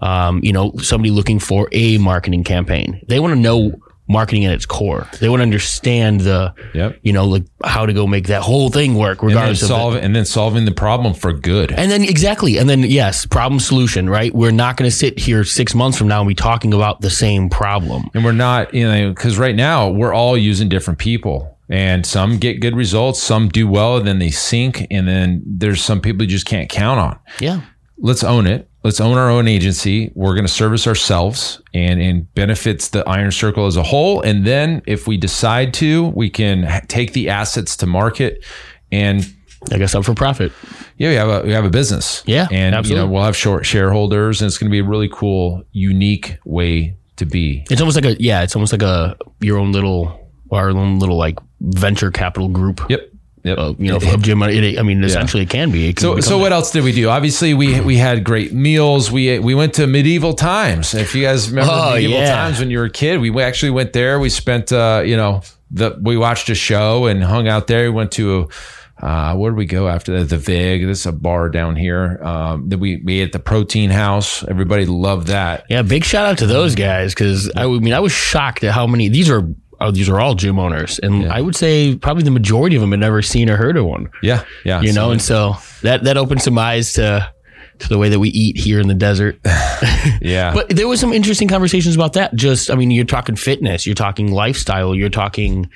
um, 0.02 0.40
you 0.44 0.52
know, 0.52 0.74
somebody 0.78 1.12
looking 1.12 1.38
for 1.38 1.70
a 1.72 2.00
marketing 2.00 2.46
campaign. 2.46 3.00
They 3.08 3.20
want 3.20 3.36
to 3.36 3.40
know 3.40 3.80
marketing 4.08 4.46
at 4.46 4.54
its 4.54 4.66
core. 4.66 5.08
They 5.20 5.30
want 5.30 5.40
to 5.40 5.44
understand 5.44 6.22
the, 6.22 6.54
Yep. 6.74 7.00
you 7.02 7.12
know, 7.14 7.26
like 7.26 7.44
how 7.64 7.86
to 7.86 7.94
go 7.94 8.06
make 8.06 8.28
that 8.28 8.42
whole 8.44 8.70
thing 8.70 8.96
work, 8.96 9.22
And 9.24 9.32
then 9.32 9.50
of 9.52 9.58
solve 9.58 9.96
and 9.96 10.16
then 10.16 10.26
solving 10.26 10.66
the 10.66 10.72
problem 10.72 11.14
for 11.14 11.34
good. 11.34 11.72
and 11.72 11.90
then 11.92 12.04
exactly, 12.04 12.58
and 12.58 12.70
then 12.70 12.82
yes, 12.84 13.26
problem 13.26 13.60
solution. 13.60 14.10
Right, 14.10 14.34
we're 14.34 14.52
not 14.52 14.78
going 14.78 14.90
to 14.90 14.96
sit 14.96 15.18
here 15.20 15.44
six 15.44 15.74
months 15.74 15.98
from 15.98 16.08
now 16.08 16.22
and 16.22 16.28
be 16.28 16.36
talking 16.36 16.74
about 16.74 17.02
the 17.02 17.10
same 17.10 17.50
problem. 17.50 18.10
And 18.14 18.24
we're 18.24 18.32
not, 18.32 18.74
you 18.74 18.88
know, 18.88 19.10
because 19.10 19.38
right 19.38 19.56
now 19.56 19.90
we're 19.90 20.14
all 20.14 20.38
using 20.38 20.70
different 20.70 21.00
people. 21.00 21.52
And 21.68 22.06
some 22.06 22.38
get 22.38 22.60
good 22.62 22.76
results, 22.76 23.24
some 23.24 23.50
do 23.50 23.68
well, 23.68 23.98
and 23.98 24.08
then 24.08 24.20
they 24.20 24.30
sink. 24.30 24.86
And 24.92 25.08
then 25.08 25.42
there's 25.48 25.82
some 25.84 26.00
people 26.00 26.22
you 26.22 26.28
just 26.30 26.46
can't 26.46 26.70
count 26.70 27.00
on. 27.00 27.18
Yeah, 27.40 27.62
let's 27.98 28.24
own 28.24 28.46
it. 28.46 28.70
Let's 28.86 29.02
own 29.02 29.18
our 29.18 29.32
own 29.32 29.48
agency. 29.48 30.12
We're 30.14 30.36
going 30.36 30.46
to 30.46 30.52
service 30.52 30.86
ourselves 30.86 31.60
and, 31.74 32.00
and 32.00 32.32
benefits 32.36 32.90
the 32.90 33.04
Iron 33.10 33.32
Circle 33.32 33.66
as 33.66 33.78
a 33.78 33.82
whole. 33.82 34.22
And 34.22 34.46
then 34.46 34.84
if 34.86 35.08
we 35.08 35.18
decide 35.18 35.74
to, 35.76 36.10
we 36.10 36.30
can 36.30 36.86
take 36.88 37.14
the 37.14 37.30
assets 37.30 37.76
to 37.78 37.88
market 37.88 38.46
and 38.92 39.26
I 39.72 39.80
guess 39.80 39.96
up 39.96 40.06
for 40.06 40.14
profit. 40.14 40.52
yeah, 40.98 41.10
we 41.10 41.16
have 41.16 41.30
a, 41.30 41.48
we 41.48 41.52
have 41.52 41.66
a 41.66 41.72
business. 41.72 42.22
Yeah, 42.28 42.48
And, 42.52 42.76
absolutely. 42.76 43.02
you 43.02 43.08
know, 43.08 43.12
we'll 43.12 43.24
have 43.24 43.36
short 43.36 43.66
shareholders 43.66 44.40
and 44.40 44.48
it's 44.48 44.60
going 44.60 44.70
to 44.70 44.72
be 44.72 44.78
a 44.78 44.84
really 44.84 45.10
cool, 45.10 45.64
unique 45.72 46.38
way 46.46 46.96
to 47.16 47.26
be. 47.26 47.66
It's 47.72 47.82
almost 47.82 47.96
like 47.96 48.06
a 48.06 48.22
yeah, 48.22 48.44
it's 48.44 48.56
almost 48.56 48.72
like 48.72 48.84
a 48.84 49.18
your 49.40 49.58
own 49.58 49.72
little 49.72 50.30
our 50.52 50.70
own 50.70 51.00
little 51.00 51.18
like 51.18 51.40
venture 51.60 52.12
capital 52.12 52.50
group. 52.50 52.82
Yep. 52.88 53.10
Yep. 53.46 53.58
Uh, 53.60 53.74
you 53.78 53.92
know, 53.92 53.98
of 53.98 54.22
gym. 54.24 54.42
It, 54.44 54.80
I 54.80 54.82
mean, 54.82 55.04
essentially, 55.04 55.44
it 55.44 55.50
can 55.52 55.70
be. 55.70 55.88
It 55.90 55.98
can 55.98 56.02
So, 56.02 56.20
so 56.20 56.38
what 56.40 56.52
else 56.52 56.72
did 56.72 56.84
we 56.84 56.92
do? 56.92 57.10
Obviously, 57.10 57.54
we 57.54 57.80
we 57.80 57.96
had 57.96 58.24
great 58.24 58.52
meals. 58.54 59.12
We 59.12 59.38
we 59.38 59.54
went 59.54 59.76
to 59.76 59.86
medieval 59.86 60.34
times. 60.34 60.96
If 60.96 61.14
you 61.14 61.24
guys 61.24 61.50
remember 61.50 61.72
Oh, 61.74 61.94
medieval 61.94 62.18
yeah. 62.18 62.36
times 62.36 62.60
when 62.60 62.72
you 62.72 62.80
were 62.80 62.86
a 62.86 62.90
kid, 62.90 63.20
we 63.22 63.30
actually 63.44 63.70
went 63.70 63.94
there. 63.94 64.20
We 64.20 64.30
spent, 64.30 64.72
uh, 64.74 65.04
you 65.06 65.16
know, 65.16 65.44
the 65.70 65.96
we 66.02 66.18
watched 66.18 66.50
a 66.50 66.56
show 66.56 67.06
and 67.06 67.24
hung 67.24 67.48
out 67.48 67.68
there. 67.68 67.84
We 67.84 67.90
went 67.96 68.12
to. 68.14 68.50
Uh, 68.98 69.36
where 69.36 69.52
did 69.52 69.58
we 69.58 69.66
go 69.66 69.90
after 69.90 70.18
that? 70.18 70.30
The 70.30 70.38
Vig. 70.38 70.86
This 70.88 71.02
is 71.02 71.06
a 71.06 71.12
bar 71.12 71.50
down 71.50 71.76
here. 71.76 72.18
Um, 72.24 72.70
that 72.70 72.78
we 72.78 73.02
we 73.04 73.20
ate 73.20 73.24
at 73.28 73.32
the 73.34 73.40
Protein 73.40 73.90
House. 73.90 74.42
Everybody 74.48 74.86
loved 74.86 75.28
that. 75.28 75.66
Yeah, 75.70 75.82
big 75.82 76.06
shout 76.06 76.26
out 76.26 76.38
to 76.38 76.48
those 76.48 76.76
guys 76.76 77.14
because 77.14 77.52
I 77.58 77.66
would- 77.66 77.82
I 77.82 77.84
mean 77.84 77.94
I 77.94 78.00
was 78.00 78.14
shocked 78.14 78.64
at 78.64 78.72
how 78.74 78.88
many 78.88 79.10
these 79.10 79.30
are. 79.30 79.48
Oh, 79.86 79.92
these 79.92 80.10
are 80.10 80.20
all 80.20 80.36
gym 80.36 80.58
owners, 80.58 81.00
and 81.00 81.32
I 81.32 81.42
would 81.42 81.56
say 81.56 81.96
probably 81.96 82.24
the 82.24 82.32
majority 82.32 82.76
of 82.76 82.82
them 82.82 82.92
had 82.92 83.00
never 83.00 83.22
seen 83.22 83.50
or 83.50 83.58
heard 83.58 83.78
of 83.78 83.86
one. 83.86 84.10
Yeah, 84.24 84.44
yeah. 84.64 84.82
You 84.82 84.94
know, 84.94 85.12
and 85.12 85.22
so 85.22 85.56
that 85.82 86.04
that 86.06 86.18
opened 86.18 86.42
some 86.42 86.58
eyes 86.58 86.94
to 86.94 87.32
to 87.80 87.90
the 87.90 87.98
way 87.98 88.10
that 88.10 88.20
we 88.20 88.30
eat 88.30 88.58
here 88.58 88.80
in 88.80 88.88
the 88.88 88.94
desert. 88.94 89.40
yeah. 90.22 90.54
But 90.54 90.70
there 90.70 90.88
was 90.88 91.00
some 91.00 91.14
interesting 91.14 91.48
conversations 91.48 91.96
about 91.96 92.14
that. 92.14 92.34
Just, 92.36 92.72
I 92.72 92.76
mean, 92.76 92.92
you're 92.92 93.06
talking 93.06 93.36
fitness, 93.36 93.86
you're 93.86 93.96
talking 93.96 94.32
lifestyle, 94.32 94.96
you're 94.96 95.10
talking, 95.10 95.70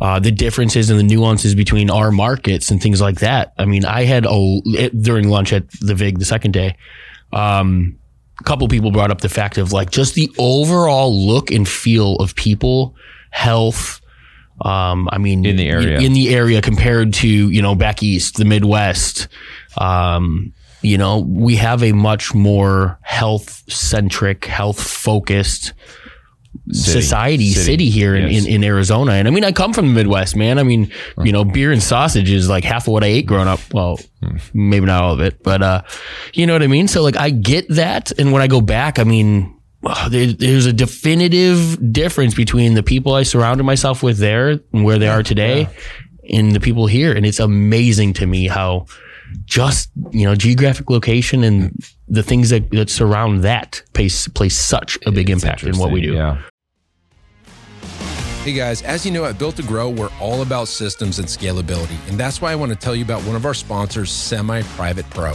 uh, 0.00 0.18
the 0.18 0.32
differences 0.32 0.90
and 0.90 0.98
the 0.98 1.04
nuances 1.04 1.54
between 1.54 1.90
our 1.90 2.10
markets 2.10 2.70
and 2.70 2.82
things 2.82 3.00
like 3.00 3.20
that. 3.20 3.52
I 3.58 3.66
mean, 3.66 3.84
I 3.84 4.04
had 4.04 4.26
a 4.26 4.60
it, 4.64 5.02
during 5.02 5.28
lunch 5.28 5.52
at 5.52 5.70
the 5.80 5.94
Vig 5.94 6.18
the 6.18 6.24
second 6.24 6.52
day. 6.52 6.76
Um, 7.32 7.98
a 8.40 8.44
couple 8.44 8.66
people 8.68 8.90
brought 8.90 9.10
up 9.10 9.20
the 9.20 9.28
fact 9.28 9.58
of 9.58 9.72
like 9.72 9.90
just 9.90 10.14
the 10.14 10.30
overall 10.38 11.14
look 11.14 11.50
and 11.50 11.68
feel 11.68 12.16
of 12.16 12.34
people, 12.34 12.96
health. 13.32 14.00
Um, 14.60 15.08
I 15.10 15.18
mean, 15.18 15.44
In 15.44 15.56
the 15.56 15.68
area. 15.68 15.98
in 15.98 16.12
the 16.12 16.32
area 16.32 16.62
compared 16.62 17.14
to 17.14 17.28
you 17.28 17.60
know 17.62 17.74
back 17.74 18.02
east, 18.02 18.36
the 18.36 18.44
Midwest. 18.44 19.26
Um, 19.76 20.52
you 20.82 20.98
know, 20.98 21.18
we 21.20 21.56
have 21.56 21.82
a 21.82 21.92
much 21.92 22.34
more 22.34 22.98
health 23.02 23.62
centric, 23.72 24.44
health 24.46 24.80
focused 24.80 25.72
society 26.70 27.50
City. 27.50 27.64
city, 27.64 27.90
here 27.90 28.14
in, 28.14 28.30
Yes. 28.30 28.44
in, 28.44 28.52
in 28.52 28.64
Arizona. 28.64 29.12
And 29.12 29.26
I 29.26 29.30
mean, 29.30 29.44
I 29.44 29.52
come 29.52 29.72
from 29.72 29.86
the 29.88 29.92
Midwest, 29.94 30.36
man. 30.36 30.58
I 30.58 30.62
mean, 30.62 30.90
you 31.22 31.32
know, 31.32 31.44
beer 31.44 31.72
and 31.72 31.82
sausage 31.82 32.30
is 32.30 32.48
like 32.48 32.64
half 32.64 32.86
of 32.86 32.92
what 32.92 33.02
I 33.04 33.08
ate 33.08 33.26
growing 33.26 33.48
up. 33.48 33.60
Well, 33.72 33.98
maybe 34.52 34.86
not 34.86 35.02
all 35.02 35.12
of 35.14 35.20
it, 35.20 35.42
but, 35.42 35.62
uh, 35.62 35.82
you 36.34 36.46
know 36.46 36.52
what 36.52 36.62
I 36.62 36.66
mean? 36.66 36.88
So 36.88 37.02
like, 37.02 37.16
I 37.16 37.30
get 37.30 37.68
that. 37.70 38.12
And 38.18 38.32
when 38.32 38.42
I 38.42 38.46
go 38.48 38.60
back, 38.60 38.98
I 38.98 39.04
mean, 39.04 39.54
uh, 39.84 40.08
there, 40.08 40.32
there's 40.32 40.66
a 40.66 40.72
definitive 40.72 41.92
difference 41.92 42.34
between 42.34 42.74
the 42.74 42.82
people 42.82 43.14
I 43.14 43.22
surrounded 43.22 43.64
myself 43.64 44.02
with 44.02 44.18
there 44.18 44.60
and 44.72 44.84
where 44.84 44.98
they 44.98 45.08
are 45.08 45.22
today 45.22 45.68
and 46.32 46.52
the 46.52 46.60
people 46.60 46.86
here. 46.86 47.12
And 47.12 47.26
it's 47.26 47.40
amazing 47.40 48.12
to 48.14 48.26
me 48.26 48.46
how 48.46 48.86
just, 49.44 49.90
you 50.10 50.24
know, 50.24 50.34
geographic 50.34 50.90
location 50.90 51.42
and 51.42 51.76
the 52.06 52.22
things 52.22 52.50
that, 52.50 52.70
that 52.70 52.90
surround 52.90 53.42
that 53.42 53.82
place, 53.92 54.28
play 54.28 54.48
such 54.48 54.98
a 55.06 55.10
big 55.10 55.30
It's 55.30 55.42
impact 55.42 55.64
in 55.64 55.78
what 55.78 55.90
we 55.90 56.00
do. 56.00 56.14
Yeah. 56.14 56.42
Hey 58.44 58.52
guys, 58.54 58.82
as 58.82 59.06
you 59.06 59.12
know, 59.12 59.24
at 59.24 59.38
Built 59.38 59.54
to 59.56 59.62
Grow, 59.62 59.88
we're 59.88 60.10
all 60.20 60.42
about 60.42 60.66
systems 60.66 61.20
and 61.20 61.28
scalability. 61.28 61.96
And 62.08 62.18
that's 62.18 62.40
why 62.40 62.50
I 62.50 62.56
want 62.56 62.72
to 62.72 62.76
tell 62.76 62.94
you 62.94 63.04
about 63.04 63.22
one 63.22 63.36
of 63.36 63.46
our 63.46 63.54
sponsors, 63.54 64.10
Semi 64.10 64.62
Private 64.62 65.08
Pro. 65.10 65.34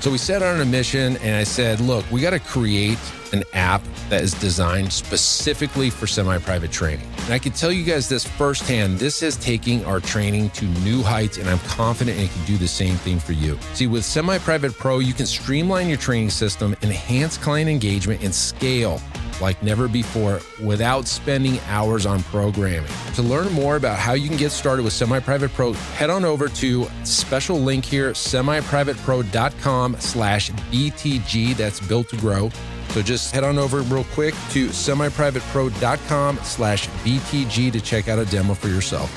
So 0.00 0.10
we 0.10 0.16
set 0.16 0.42
out 0.42 0.54
on 0.54 0.62
a 0.62 0.64
mission, 0.64 1.18
and 1.18 1.36
I 1.36 1.44
said, 1.44 1.78
look, 1.78 2.10
we 2.10 2.22
got 2.22 2.30
to 2.30 2.40
create 2.40 2.98
an 3.34 3.44
app 3.52 3.82
that 4.08 4.22
is 4.22 4.32
designed 4.32 4.90
specifically 4.90 5.90
for 5.90 6.06
semi 6.06 6.38
private 6.38 6.72
training. 6.72 7.06
And 7.24 7.34
I 7.34 7.38
can 7.38 7.52
tell 7.52 7.70
you 7.70 7.84
guys 7.84 8.08
this 8.08 8.26
firsthand 8.26 8.98
this 8.98 9.22
is 9.22 9.36
taking 9.36 9.84
our 9.84 10.00
training 10.00 10.50
to 10.50 10.64
new 10.64 11.02
heights, 11.02 11.36
and 11.36 11.46
I'm 11.50 11.58
confident 11.60 12.18
it 12.18 12.30
can 12.30 12.44
do 12.46 12.56
the 12.56 12.66
same 12.66 12.96
thing 12.96 13.18
for 13.18 13.32
you. 13.32 13.58
See, 13.74 13.86
with 13.86 14.02
Semi 14.02 14.38
Private 14.38 14.72
Pro, 14.72 15.00
you 15.00 15.12
can 15.12 15.26
streamline 15.26 15.88
your 15.88 15.98
training 15.98 16.30
system, 16.30 16.74
enhance 16.80 17.36
client 17.36 17.68
engagement, 17.68 18.24
and 18.24 18.34
scale 18.34 19.02
like 19.40 19.62
never 19.62 19.88
before 19.88 20.40
without 20.62 21.06
spending 21.06 21.58
hours 21.68 22.06
on 22.06 22.22
programming. 22.24 22.90
To 23.14 23.22
learn 23.22 23.52
more 23.52 23.76
about 23.76 23.98
how 23.98 24.12
you 24.14 24.28
can 24.28 24.36
get 24.36 24.50
started 24.50 24.82
with 24.82 24.92
Semi 24.92 25.20
Private 25.20 25.52
Pro, 25.52 25.72
head 25.72 26.10
on 26.10 26.24
over 26.24 26.48
to 26.48 26.86
special 27.04 27.58
link 27.58 27.84
here, 27.84 28.12
semiprivatepro.com 28.12 29.96
slash 29.98 30.50
BTG. 30.50 31.56
That's 31.56 31.80
built 31.80 32.08
to 32.10 32.16
grow. 32.16 32.50
So 32.90 33.02
just 33.02 33.32
head 33.32 33.44
on 33.44 33.58
over 33.58 33.82
real 33.82 34.04
quick 34.04 34.34
to 34.50 34.68
semiprivatepro.com 34.68 36.38
slash 36.42 36.88
BTG 36.88 37.72
to 37.72 37.80
check 37.80 38.08
out 38.08 38.18
a 38.18 38.24
demo 38.26 38.54
for 38.54 38.68
yourself. 38.68 39.10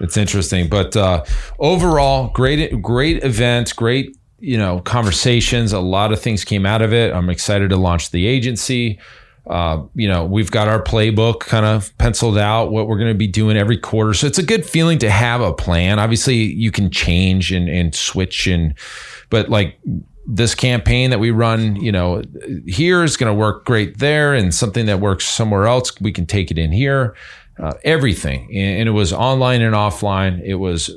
It's 0.00 0.16
interesting, 0.16 0.68
but 0.68 0.96
uh, 0.96 1.24
overall, 1.58 2.28
great, 2.28 2.80
great 2.80 3.22
event, 3.22 3.74
great, 3.76 4.16
you 4.40 4.58
know, 4.58 4.80
conversations. 4.80 5.72
A 5.72 5.80
lot 5.80 6.12
of 6.12 6.20
things 6.20 6.44
came 6.44 6.66
out 6.66 6.82
of 6.82 6.92
it. 6.92 7.12
I'm 7.12 7.30
excited 7.30 7.70
to 7.70 7.76
launch 7.76 8.10
the 8.10 8.26
agency. 8.26 8.98
Uh, 9.48 9.84
you 9.94 10.06
know, 10.06 10.24
we've 10.24 10.50
got 10.50 10.68
our 10.68 10.82
playbook 10.82 11.40
kind 11.40 11.66
of 11.66 11.96
penciled 11.98 12.38
out, 12.38 12.70
what 12.70 12.86
we're 12.86 12.98
going 12.98 13.12
to 13.12 13.18
be 13.18 13.26
doing 13.26 13.56
every 13.56 13.78
quarter. 13.78 14.14
So 14.14 14.26
it's 14.26 14.38
a 14.38 14.44
good 14.44 14.64
feeling 14.66 14.98
to 14.98 15.10
have 15.10 15.40
a 15.40 15.52
plan. 15.52 15.98
Obviously, 15.98 16.36
you 16.36 16.70
can 16.70 16.90
change 16.90 17.50
and, 17.50 17.68
and 17.68 17.94
switch, 17.94 18.46
and 18.46 18.74
but 19.28 19.48
like 19.48 19.78
this 20.26 20.54
campaign 20.54 21.10
that 21.10 21.18
we 21.18 21.30
run, 21.30 21.76
you 21.76 21.90
know, 21.90 22.22
here 22.66 23.02
is 23.02 23.16
going 23.16 23.32
to 23.32 23.38
work 23.38 23.64
great 23.64 23.98
there, 23.98 24.34
and 24.34 24.54
something 24.54 24.86
that 24.86 25.00
works 25.00 25.26
somewhere 25.26 25.66
else, 25.66 25.98
we 26.00 26.12
can 26.12 26.26
take 26.26 26.50
it 26.50 26.58
in 26.58 26.70
here. 26.70 27.16
Uh, 27.60 27.74
everything, 27.84 28.48
and, 28.54 28.80
and 28.80 28.88
it 28.88 28.92
was 28.92 29.12
online 29.12 29.60
and 29.60 29.74
offline. 29.74 30.40
It 30.42 30.54
was 30.54 30.90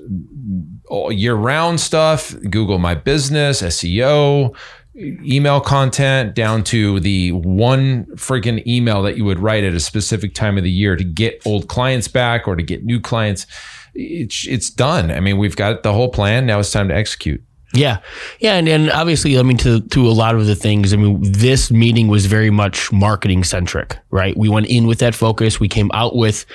all 0.88 1.12
year 1.12 1.36
round 1.36 1.82
stuff. 1.82 2.34
Google 2.50 2.79
My 2.79 2.96
Business, 2.96 3.62
SEO, 3.62 4.55
email 4.96 5.60
content, 5.60 6.36
down 6.36 6.63
to 6.65 7.00
the 7.00 7.32
one 7.32 8.05
freaking 8.15 8.65
email 8.65 9.01
that 9.03 9.17
you 9.17 9.25
would 9.25 9.39
write 9.39 9.63
at 9.63 9.74
a 9.74 9.79
specific 9.79 10.36
time 10.36 10.58
of 10.58 10.63
the 10.63 10.72
year 10.72 10.96
to 10.96 11.03
get 11.03 11.41
old 11.46 11.67
clients 11.67 12.08
back 12.08 12.48
or 12.48 12.55
to 12.55 12.63
get 12.63 12.84
new 12.84 13.00
clients. 13.00 13.46
It's 13.93 14.48
it's 14.48 14.70
done. 14.70 15.12
I 15.12 15.20
mean, 15.20 15.38
we've 15.38 15.55
got 15.55 15.84
the 15.84 15.93
whole 15.93 16.10
plan. 16.10 16.46
Now 16.46 16.60
it's 16.60 16.72
time 16.72 16.88
to 16.88 16.96
execute. 16.96 17.43
Yeah, 17.73 17.99
yeah, 18.39 18.53
and, 18.55 18.69
and 18.69 18.91
obviously, 18.91 19.37
I 19.37 19.41
mean, 19.41 19.57
to 19.57 19.81
to 19.81 20.07
a 20.07 20.13
lot 20.13 20.35
of 20.35 20.45
the 20.45 20.55
things, 20.55 20.93
I 20.93 20.97
mean, 20.97 21.19
this 21.23 21.71
meeting 21.71 22.07
was 22.07 22.27
very 22.27 22.51
much 22.51 22.91
marketing 22.91 23.43
centric, 23.43 23.97
right? 24.11 24.37
We 24.37 24.47
went 24.47 24.67
in 24.67 24.85
with 24.85 24.99
that 24.99 25.15
focus. 25.15 25.59
We 25.59 25.67
came 25.67 25.89
out 25.93 26.15
with 26.15 26.45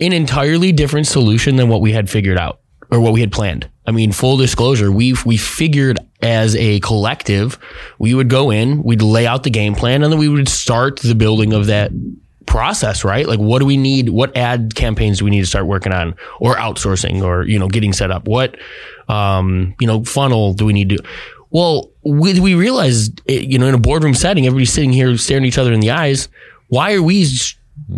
an 0.00 0.12
entirely 0.12 0.70
different 0.72 1.06
solution 1.06 1.56
than 1.56 1.68
what 1.68 1.80
we 1.80 1.92
had 1.92 2.10
figured 2.10 2.38
out 2.38 2.60
or 2.90 3.00
what 3.00 3.12
we 3.12 3.20
had 3.20 3.32
planned. 3.32 3.70
I 3.86 3.92
mean, 3.92 4.12
full 4.12 4.36
disclosure, 4.36 4.92
we 4.92 5.14
we 5.24 5.38
figured 5.38 5.98
as 6.22 6.54
a 6.56 6.80
collective, 6.80 7.58
we 7.98 8.12
would 8.12 8.28
go 8.28 8.50
in, 8.50 8.82
we'd 8.82 9.00
lay 9.00 9.26
out 9.26 9.42
the 9.44 9.50
game 9.50 9.74
plan, 9.74 10.02
and 10.02 10.12
then 10.12 10.20
we 10.20 10.28
would 10.28 10.48
start 10.48 11.00
the 11.00 11.14
building 11.14 11.54
of 11.54 11.66
that 11.66 11.90
process, 12.46 13.04
right? 13.04 13.26
Like, 13.26 13.38
what 13.38 13.58
do 13.60 13.66
we 13.66 13.76
need? 13.76 14.08
What 14.08 14.36
ad 14.36 14.74
campaigns 14.74 15.18
do 15.18 15.24
we 15.24 15.30
need 15.30 15.40
to 15.40 15.46
start 15.46 15.66
working 15.66 15.92
on, 15.92 16.14
or 16.40 16.54
outsourcing, 16.56 17.22
or 17.22 17.44
you 17.44 17.58
know, 17.58 17.68
getting 17.68 17.92
set 17.92 18.10
up? 18.10 18.26
What, 18.26 18.56
um, 19.08 19.74
you 19.80 19.86
know, 19.86 20.04
funnel 20.04 20.54
do 20.54 20.64
we 20.66 20.72
need 20.72 20.88
to? 20.90 20.98
Well, 21.50 21.90
we 22.04 22.38
we 22.40 22.54
realized, 22.54 23.20
eh, 23.28 23.40
you 23.40 23.58
know, 23.58 23.66
in 23.66 23.74
a 23.74 23.78
boardroom 23.78 24.14
setting, 24.14 24.46
everybody's 24.46 24.72
sitting 24.72 24.92
here 24.92 25.16
staring 25.16 25.44
each 25.44 25.58
other 25.58 25.72
in 25.72 25.80
the 25.80 25.90
eyes. 25.90 26.28
Why 26.68 26.94
are 26.94 27.02
we 27.02 27.26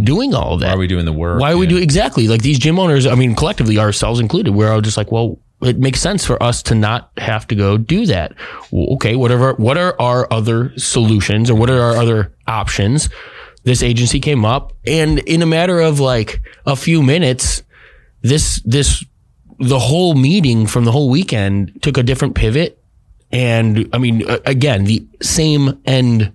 doing 0.02 0.34
all 0.34 0.56
that? 0.58 0.68
Why 0.68 0.74
are 0.74 0.78
we 0.78 0.86
doing 0.86 1.04
the 1.04 1.12
work? 1.12 1.40
Why 1.40 1.52
are 1.52 1.56
we 1.58 1.66
Yeah. 1.66 1.70
doing 1.70 1.82
exactly 1.82 2.28
like 2.28 2.42
these 2.42 2.58
gym 2.58 2.78
owners? 2.78 3.06
I 3.06 3.14
mean, 3.14 3.34
collectively, 3.34 3.78
ourselves 3.78 4.20
included, 4.20 4.54
we're 4.54 4.72
all 4.72 4.80
just 4.80 4.96
like, 4.96 5.12
well, 5.12 5.38
it 5.60 5.78
makes 5.78 6.00
sense 6.00 6.24
for 6.24 6.42
us 6.42 6.62
to 6.64 6.74
not 6.74 7.10
have 7.18 7.46
to 7.48 7.54
go 7.54 7.76
do 7.76 8.06
that. 8.06 8.32
Well, 8.70 8.94
okay, 8.94 9.14
whatever. 9.16 9.52
What 9.54 9.76
are 9.78 9.94
our 10.00 10.26
other 10.32 10.72
solutions, 10.76 11.50
or 11.50 11.54
what 11.54 11.68
are 11.70 11.80
our 11.80 11.96
other 11.96 12.32
options? 12.48 13.08
This 13.64 13.82
agency 13.82 14.18
came 14.18 14.44
up, 14.44 14.72
and 14.86 15.20
in 15.20 15.42
a 15.42 15.46
matter 15.46 15.80
of 15.80 16.00
like 16.00 16.40
a 16.66 16.74
few 16.74 17.02
minutes, 17.02 17.62
this 18.20 18.60
this 18.64 19.04
the 19.58 19.78
whole 19.78 20.14
meeting 20.14 20.66
from 20.66 20.84
the 20.84 20.92
whole 20.92 21.08
weekend 21.08 21.80
took 21.82 21.96
a 21.96 22.02
different 22.02 22.34
pivot. 22.34 22.82
And 23.30 23.88
I 23.92 23.98
mean, 23.98 24.24
again, 24.44 24.84
the 24.84 25.06
same 25.22 25.80
end 25.86 26.32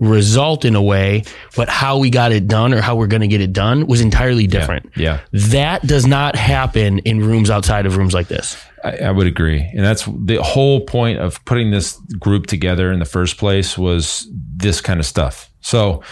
result 0.00 0.64
in 0.64 0.74
a 0.74 0.82
way, 0.82 1.22
but 1.56 1.68
how 1.68 1.98
we 1.98 2.10
got 2.10 2.32
it 2.32 2.48
done 2.48 2.74
or 2.74 2.80
how 2.80 2.96
we're 2.96 3.06
going 3.06 3.22
to 3.22 3.28
get 3.28 3.40
it 3.40 3.52
done 3.52 3.86
was 3.86 4.00
entirely 4.00 4.46
different. 4.46 4.90
Yeah. 4.96 5.20
That 5.32 5.86
does 5.86 6.06
not 6.06 6.36
happen 6.36 6.98
in 7.00 7.20
rooms 7.20 7.48
outside 7.50 7.86
of 7.86 7.96
rooms 7.96 8.12
like 8.12 8.28
this. 8.28 8.56
I, 8.82 8.96
I 8.96 9.10
would 9.10 9.26
agree, 9.26 9.60
and 9.60 9.84
that's 9.84 10.04
the 10.04 10.42
whole 10.42 10.80
point 10.80 11.18
of 11.18 11.42
putting 11.44 11.70
this 11.70 11.96
group 12.18 12.46
together 12.46 12.92
in 12.92 12.98
the 12.98 13.04
first 13.06 13.38
place 13.38 13.78
was 13.78 14.28
this 14.32 14.80
kind 14.80 15.00
of 15.00 15.06
stuff. 15.06 15.50
So, 15.62 16.02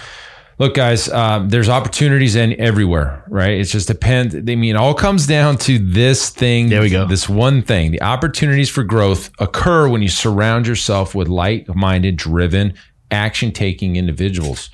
look, 0.58 0.74
guys, 0.74 1.10
um, 1.10 1.50
there's 1.50 1.68
opportunities 1.68 2.34
in 2.34 2.58
everywhere, 2.58 3.24
right? 3.28 3.60
It 3.60 3.64
just 3.64 3.88
depends. 3.88 4.34
I 4.34 4.40
mean, 4.40 4.64
it 4.64 4.76
all 4.76 4.94
comes 4.94 5.26
down 5.26 5.58
to 5.58 5.78
this 5.78 6.30
thing. 6.30 6.70
There 6.70 6.80
we 6.80 6.88
go. 6.88 7.06
This 7.06 7.28
one 7.28 7.62
thing. 7.62 7.90
The 7.90 8.00
opportunities 8.00 8.70
for 8.70 8.84
growth 8.84 9.30
occur 9.38 9.88
when 9.88 10.00
you 10.00 10.08
surround 10.08 10.66
yourself 10.66 11.14
with 11.14 11.28
like-minded, 11.28 12.16
driven, 12.16 12.72
action-taking 13.12 13.96
individuals. 13.96 14.70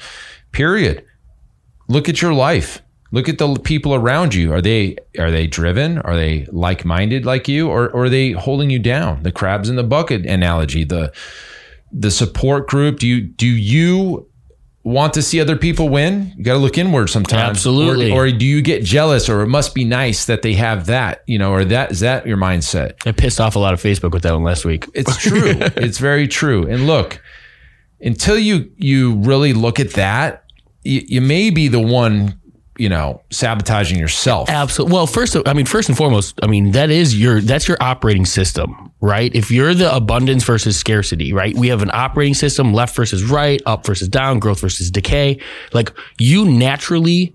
Period 0.52 1.04
look 1.88 2.08
at 2.08 2.22
your 2.22 2.32
life 2.32 2.82
look 3.10 3.28
at 3.28 3.38
the 3.38 3.54
people 3.64 3.94
around 3.94 4.34
you 4.34 4.52
are 4.52 4.60
they 4.60 4.96
are 5.18 5.30
they 5.30 5.46
driven 5.46 5.98
are 5.98 6.16
they 6.16 6.46
like-minded 6.52 7.26
like 7.26 7.48
you 7.48 7.68
or, 7.68 7.88
or 7.90 8.04
are 8.04 8.08
they 8.10 8.32
holding 8.32 8.70
you 8.70 8.78
down 8.78 9.22
the 9.22 9.32
crabs 9.32 9.68
in 9.68 9.76
the 9.76 9.82
bucket 9.82 10.24
analogy 10.26 10.84
the 10.84 11.12
the 11.90 12.10
support 12.10 12.68
group 12.68 12.98
do 12.98 13.06
you 13.06 13.22
do 13.22 13.46
you 13.46 14.26
want 14.84 15.12
to 15.12 15.20
see 15.20 15.38
other 15.38 15.56
people 15.56 15.90
win, 15.90 16.32
you 16.36 16.44
got 16.44 16.54
to 16.54 16.58
look 16.58 16.78
inward 16.78 17.10
sometimes. 17.10 17.58
Absolutely. 17.58 18.10
Or, 18.10 18.24
or 18.26 18.30
do 18.30 18.46
you 18.46 18.62
get 18.62 18.82
jealous, 18.82 19.28
or 19.28 19.42
it 19.42 19.48
must 19.48 19.74
be 19.74 19.84
nice 19.84 20.24
that 20.26 20.40
they 20.40 20.54
have 20.54 20.86
that, 20.86 21.24
you 21.26 21.38
know, 21.38 21.52
or 21.52 21.64
that 21.66 21.90
is 21.92 22.00
that 22.00 22.26
your 22.26 22.38
mindset? 22.38 22.94
I 23.06 23.12
pissed 23.12 23.38
off 23.38 23.54
a 23.54 23.58
lot 23.58 23.74
of 23.74 23.82
Facebook 23.82 24.12
with 24.12 24.22
that 24.22 24.32
one 24.32 24.44
last 24.44 24.64
week. 24.64 24.86
It's 24.94 25.14
true. 25.18 25.42
it's 25.76 25.98
very 25.98 26.26
true. 26.26 26.66
And 26.66 26.86
look, 26.86 27.20
until 28.00 28.38
you 28.38 28.70
you 28.76 29.16
really 29.16 29.52
look 29.52 29.80
at 29.80 29.92
that, 29.94 30.44
you, 30.82 31.02
you 31.06 31.20
may 31.20 31.50
be 31.50 31.68
the 31.68 31.80
one, 31.80 32.38
you 32.76 32.88
know, 32.88 33.22
sabotaging 33.30 33.98
yourself. 33.98 34.48
Absolutely. 34.48 34.94
Well, 34.94 35.06
first, 35.06 35.36
I 35.46 35.52
mean, 35.52 35.66
first 35.66 35.88
and 35.88 35.98
foremost, 35.98 36.38
I 36.42 36.46
mean, 36.46 36.72
that 36.72 36.90
is 36.90 37.18
your 37.18 37.40
that's 37.40 37.68
your 37.68 37.76
operating 37.80 38.24
system, 38.24 38.92
right? 39.00 39.34
If 39.34 39.50
you're 39.50 39.74
the 39.74 39.94
abundance 39.94 40.44
versus 40.44 40.76
scarcity, 40.76 41.32
right? 41.32 41.54
We 41.54 41.68
have 41.68 41.82
an 41.82 41.90
operating 41.92 42.34
system, 42.34 42.72
left 42.72 42.94
versus 42.94 43.24
right, 43.24 43.60
up 43.66 43.86
versus 43.86 44.08
down, 44.08 44.38
growth 44.38 44.60
versus 44.60 44.90
decay. 44.90 45.40
Like 45.72 45.92
you 46.18 46.44
naturally 46.44 47.34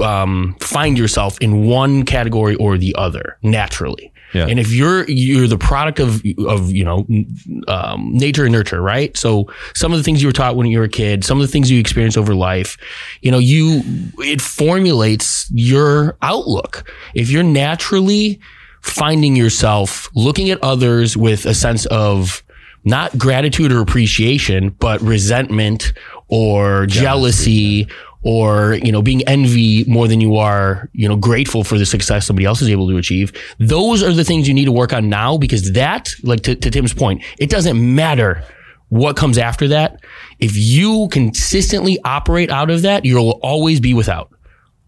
um, 0.00 0.56
find 0.60 0.98
yourself 0.98 1.38
in 1.40 1.66
one 1.66 2.04
category 2.04 2.54
or 2.56 2.76
the 2.76 2.94
other 2.96 3.38
naturally. 3.42 4.12
Yeah. 4.34 4.46
And 4.46 4.58
if 4.58 4.72
you're 4.72 5.04
you're 5.08 5.46
the 5.46 5.58
product 5.58 6.00
of 6.00 6.22
of 6.46 6.70
you 6.70 6.84
know 6.84 7.06
um, 7.68 8.12
nature 8.12 8.44
and 8.44 8.52
nurture, 8.52 8.82
right? 8.82 9.16
So 9.16 9.50
some 9.74 9.92
of 9.92 9.98
the 9.98 10.02
things 10.02 10.22
you 10.22 10.28
were 10.28 10.32
taught 10.32 10.56
when 10.56 10.66
you 10.66 10.78
were 10.78 10.84
a 10.84 10.88
kid, 10.88 11.24
some 11.24 11.40
of 11.40 11.46
the 11.46 11.52
things 11.52 11.70
you 11.70 11.78
experience 11.78 12.16
over 12.16 12.34
life, 12.34 12.76
you 13.22 13.30
know, 13.30 13.38
you 13.38 13.82
it 14.18 14.40
formulates 14.40 15.50
your 15.52 16.16
outlook. 16.20 16.90
If 17.14 17.30
you're 17.30 17.42
naturally 17.42 18.40
finding 18.82 19.34
yourself 19.34 20.10
looking 20.14 20.50
at 20.50 20.62
others 20.62 21.16
with 21.16 21.46
a 21.46 21.54
sense 21.54 21.86
of 21.86 22.42
not 22.84 23.16
gratitude 23.16 23.72
or 23.72 23.80
appreciation, 23.80 24.70
but 24.70 25.00
resentment 25.00 25.94
or 26.28 26.86
jealousy, 26.86 27.88
or, 28.24 28.74
you 28.82 28.90
know, 28.90 29.02
being 29.02 29.22
envy 29.28 29.84
more 29.84 30.08
than 30.08 30.20
you 30.20 30.36
are, 30.36 30.88
you 30.92 31.06
know, 31.06 31.16
grateful 31.16 31.62
for 31.62 31.78
the 31.78 31.86
success 31.86 32.26
somebody 32.26 32.46
else 32.46 32.62
is 32.62 32.68
able 32.68 32.88
to 32.88 32.96
achieve. 32.96 33.32
Those 33.58 34.02
are 34.02 34.12
the 34.12 34.24
things 34.24 34.48
you 34.48 34.54
need 34.54 34.64
to 34.64 34.72
work 34.72 34.92
on 34.92 35.08
now 35.08 35.36
because 35.36 35.72
that, 35.72 36.10
like 36.22 36.40
to, 36.42 36.54
to 36.54 36.70
Tim's 36.70 36.94
point, 36.94 37.22
it 37.38 37.50
doesn't 37.50 37.94
matter 37.94 38.42
what 38.88 39.16
comes 39.16 39.38
after 39.38 39.68
that. 39.68 40.02
If 40.40 40.56
you 40.56 41.08
consistently 41.10 41.98
operate 42.04 42.50
out 42.50 42.70
of 42.70 42.82
that, 42.82 43.04
you'll 43.04 43.38
always 43.42 43.80
be 43.80 43.92
without. 43.92 44.33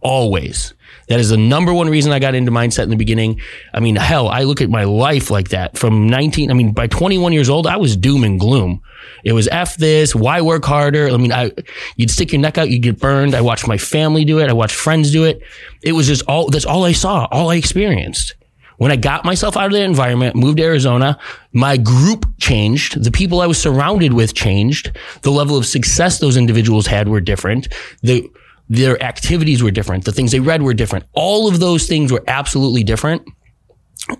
Always. 0.06 0.72
That 1.08 1.18
is 1.18 1.30
the 1.30 1.36
number 1.36 1.75
one 1.75 1.88
reason 1.88 2.12
I 2.12 2.20
got 2.20 2.36
into 2.36 2.52
mindset 2.52 2.84
in 2.84 2.90
the 2.90 2.96
beginning. 2.96 3.40
I 3.75 3.80
mean, 3.80 3.96
hell, 3.96 4.28
I 4.28 4.44
look 4.44 4.60
at 4.60 4.70
my 4.70 4.84
life 4.84 5.32
like 5.32 5.48
that 5.48 5.76
from 5.76 6.08
19. 6.08 6.48
I 6.48 6.54
mean, 6.54 6.70
by 6.70 6.86
21 6.86 7.32
years 7.32 7.48
old, 7.48 7.66
I 7.66 7.76
was 7.76 7.96
doom 7.96 8.22
and 8.22 8.38
gloom. 8.38 8.82
It 9.25 9.32
was 9.32 9.48
F 9.48 9.76
this, 9.78 10.14
why 10.14 10.42
work 10.42 10.64
harder? 10.64 11.08
I 11.08 11.16
mean, 11.16 11.32
I, 11.32 11.50
you'd 11.96 12.12
stick 12.12 12.30
your 12.30 12.40
neck 12.40 12.56
out, 12.56 12.70
you'd 12.70 12.82
get 12.82 13.00
burned. 13.00 13.34
I 13.34 13.40
watched 13.40 13.66
my 13.66 13.78
family 13.78 14.25
do 14.25 14.38
it. 14.38 14.48
I 14.48 14.52
watched 14.52 14.76
friends 14.76 15.10
do 15.10 15.25
it. 15.25 15.42
It 15.82 15.90
was 15.90 16.06
just 16.06 16.22
all, 16.28 16.50
that's 16.50 16.66
all 16.66 16.84
I 16.84 16.92
saw, 16.92 17.26
all 17.32 17.50
I 17.50 17.56
experienced. 17.56 18.36
When 18.76 18.92
I 18.92 18.96
got 18.96 19.25
myself 19.25 19.56
out 19.56 19.66
of 19.66 19.72
that 19.72 19.82
environment, 19.82 20.36
moved 20.36 20.58
to 20.58 20.62
Arizona, 20.62 21.18
my 21.52 21.78
group 21.78 22.26
changed. 22.38 23.02
The 23.02 23.10
people 23.10 23.40
I 23.40 23.46
was 23.46 23.60
surrounded 23.60 24.12
with 24.12 24.34
changed. 24.34 24.96
The 25.22 25.32
level 25.32 25.56
of 25.56 25.66
success 25.66 26.20
those 26.20 26.36
individuals 26.36 26.86
had 26.86 27.08
were 27.08 27.20
different. 27.20 27.66
The, 28.02 28.30
their 28.68 29.00
activities 29.02 29.62
were 29.62 29.70
different. 29.70 30.04
The 30.04 30.12
things 30.12 30.32
they 30.32 30.40
read 30.40 30.62
were 30.62 30.75
different. 30.75 31.04
All 31.12 31.49
of 31.49 31.61
those 31.61 31.87
things 31.87 32.12
were 32.12 32.25
absolutely 32.26 32.82
different. 32.82 33.23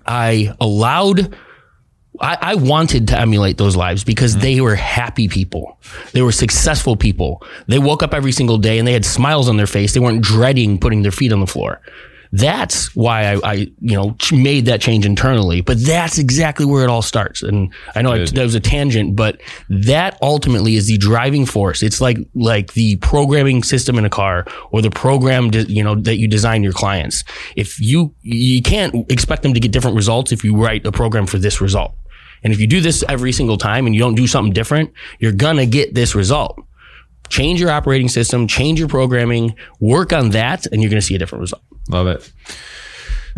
I 0.05 0.55
allowed, 0.59 1.35
I, 2.19 2.37
I 2.41 2.55
wanted 2.55 3.09
to 3.09 3.19
emulate 3.19 3.57
those 3.57 3.75
lives 3.75 4.03
because 4.03 4.33
mm-hmm. 4.33 4.41
they 4.41 4.61
were 4.61 4.75
happy 4.75 5.27
people. 5.27 5.79
They 6.13 6.21
were 6.21 6.31
successful 6.31 6.95
people. 6.95 7.43
They 7.67 7.79
woke 7.79 8.03
up 8.03 8.13
every 8.13 8.31
single 8.31 8.57
day 8.57 8.79
and 8.79 8.87
they 8.87 8.93
had 8.93 9.05
smiles 9.05 9.49
on 9.49 9.57
their 9.57 9.67
face. 9.67 9.93
They 9.93 9.99
weren't 9.99 10.21
dreading 10.21 10.77
putting 10.77 11.01
their 11.01 11.11
feet 11.11 11.33
on 11.33 11.39
the 11.39 11.47
floor. 11.47 11.81
That's 12.31 12.95
why 12.95 13.33
I, 13.33 13.39
I, 13.43 13.53
you 13.79 13.95
know, 13.95 14.15
made 14.31 14.65
that 14.65 14.81
change 14.81 15.05
internally. 15.05 15.61
But 15.61 15.83
that's 15.83 16.17
exactly 16.17 16.65
where 16.65 16.83
it 16.83 16.89
all 16.89 17.01
starts. 17.01 17.41
And 17.41 17.73
I 17.95 18.01
know 18.01 18.13
I, 18.13 18.25
that 18.25 18.43
was 18.43 18.55
a 18.55 18.59
tangent, 18.59 19.15
but 19.15 19.41
that 19.69 20.17
ultimately 20.21 20.75
is 20.75 20.87
the 20.87 20.97
driving 20.97 21.45
force. 21.45 21.83
It's 21.83 22.01
like 22.01 22.17
like 22.35 22.73
the 22.73 22.97
programming 22.97 23.63
system 23.63 23.97
in 23.97 24.05
a 24.05 24.09
car 24.09 24.45
or 24.71 24.81
the 24.81 24.91
program, 24.91 25.51
you 25.53 25.83
know, 25.83 25.95
that 25.95 26.17
you 26.17 26.27
design 26.27 26.63
your 26.63 26.73
clients. 26.73 27.23
If 27.55 27.79
you 27.79 28.13
you 28.21 28.61
can't 28.61 29.09
expect 29.11 29.43
them 29.43 29.53
to 29.53 29.59
get 29.59 29.71
different 29.71 29.95
results 29.95 30.31
if 30.31 30.43
you 30.43 30.55
write 30.55 30.85
a 30.85 30.91
program 30.91 31.27
for 31.27 31.37
this 31.37 31.61
result. 31.61 31.93
And 32.43 32.53
if 32.53 32.59
you 32.59 32.67
do 32.67 32.81
this 32.81 33.03
every 33.09 33.31
single 33.31 33.57
time 33.57 33.87
and 33.87 33.95
you 33.95 33.99
don't 33.99 34.15
do 34.15 34.27
something 34.27 34.53
different, 34.53 34.93
you're 35.19 35.31
gonna 35.31 35.65
get 35.65 35.95
this 35.95 36.13
result 36.13 36.59
change 37.29 37.59
your 37.59 37.71
operating 37.71 38.09
system, 38.09 38.47
change 38.47 38.79
your 38.79 38.87
programming, 38.87 39.55
work 39.79 40.13
on 40.13 40.29
that, 40.31 40.65
and 40.67 40.81
you're 40.81 40.89
going 40.89 41.01
to 41.01 41.05
see 41.05 41.15
a 41.15 41.19
different 41.19 41.41
result. 41.41 41.61
Love 41.89 42.07
it. 42.07 42.31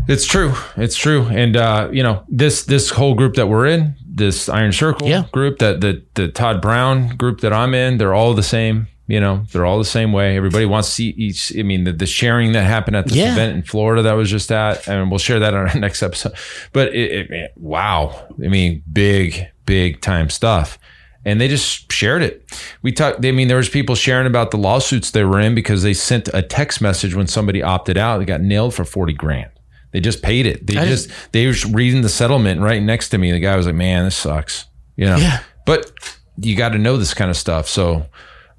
It's 0.08 0.26
true. 0.26 0.54
It's 0.76 0.96
true. 0.96 1.26
And 1.26 1.56
uh, 1.56 1.90
you 1.92 2.04
know, 2.04 2.24
this 2.28 2.64
this 2.64 2.90
whole 2.90 3.14
group 3.14 3.36
that 3.36 3.48
we're 3.48 3.68
in, 3.68 3.96
this 4.04 4.50
Iron 4.50 4.72
Circle 4.72 5.08
yeah. 5.08 5.26
group, 5.32 5.60
that 5.60 5.82
the 5.82 6.04
the 6.16 6.30
Todd 6.30 6.62
Brown 6.62 7.16
group 7.16 7.42
that 7.42 7.54
I'm 7.54 7.74
in, 7.74 7.98
they're 7.98 8.14
all 8.14 8.34
the 8.34 8.44
same. 8.44 8.88
You 9.08 9.20
know, 9.20 9.44
they're 9.52 9.66
all 9.66 9.80
the 9.80 9.86
same 9.86 10.14
way. 10.14 10.38
Everybody 10.38 10.66
wants 10.66 10.90
to 10.90 10.96
see 10.96 11.10
each. 11.10 11.52
I 11.58 11.64
mean, 11.64 11.84
the, 11.84 11.94
the 11.94 12.06
sharing 12.06 12.52
that 12.52 12.64
happened 12.64 12.96
at 12.96 13.06
this 13.06 13.16
yeah. 13.16 13.34
event 13.34 13.56
in 13.56 13.64
Florida 13.64 14.04
that 14.04 14.14
was 14.14 14.30
just 14.30 14.52
at, 14.52 14.88
and 14.88 15.10
we'll 15.10 15.20
share 15.20 15.40
that 15.40 15.54
on 15.54 15.68
our 15.68 15.76
next 15.80 16.04
episode. 16.04 16.34
But 16.74 16.94
it, 16.94 17.32
it, 17.32 17.52
wow, 17.56 18.28
I 18.44 18.48
mean, 18.48 18.84
big, 18.92 19.48
big 19.66 20.02
time 20.02 20.30
stuff 20.30 20.78
and 21.30 21.40
they 21.40 21.48
just 21.48 21.92
shared 21.92 22.24
it. 22.24 22.44
We 22.82 22.92
talked. 22.92 23.24
I 23.24 23.32
mean, 23.32 23.48
there 23.48 23.58
was 23.58 23.70
people 23.70 23.94
sharing 23.94 24.26
about 24.26 24.50
the 24.50 24.58
lawsuits 24.58 25.12
they 25.12 25.24
were 25.24 25.40
in 25.40 25.54
because 25.54 25.84
they 25.84 25.94
sent 25.94 26.28
a 26.34 26.42
text 26.42 26.82
message 26.82 27.14
when 27.14 27.28
somebody 27.28 27.62
opted 27.62 27.98
out. 27.98 28.18
They 28.18 28.26
got 28.26 28.42
nailed 28.42 28.74
for 28.74 28.84
forty 28.84 29.14
grand. 29.14 29.52
They 29.92 30.00
just 30.00 30.22
paid 30.24 30.46
it. 30.46 30.66
They 30.66 30.74
just, 30.74 31.10
just 31.10 31.32
they 31.32 31.46
were 31.46 31.54
reading 31.72 32.02
the 32.02 32.10
settlement 32.10 32.62
right 32.62 32.82
next 32.82 33.10
to 33.10 33.18
me. 33.18 33.32
The 33.32 33.40
guy 33.40 33.56
was 33.56 33.68
like, 33.68 33.76
"Man, 33.76 34.06
this 34.06 34.16
sucks," 34.16 34.66
you 34.96 35.06
know. 35.06 35.18
Yeah. 35.18 35.42
But 35.66 35.92
you 36.38 36.56
got 36.56 36.70
to 36.70 36.80
know 36.80 36.98
this 36.98 37.14
kind 37.14 37.30
of 37.30 37.38
stuff. 37.38 37.68
So 37.68 38.08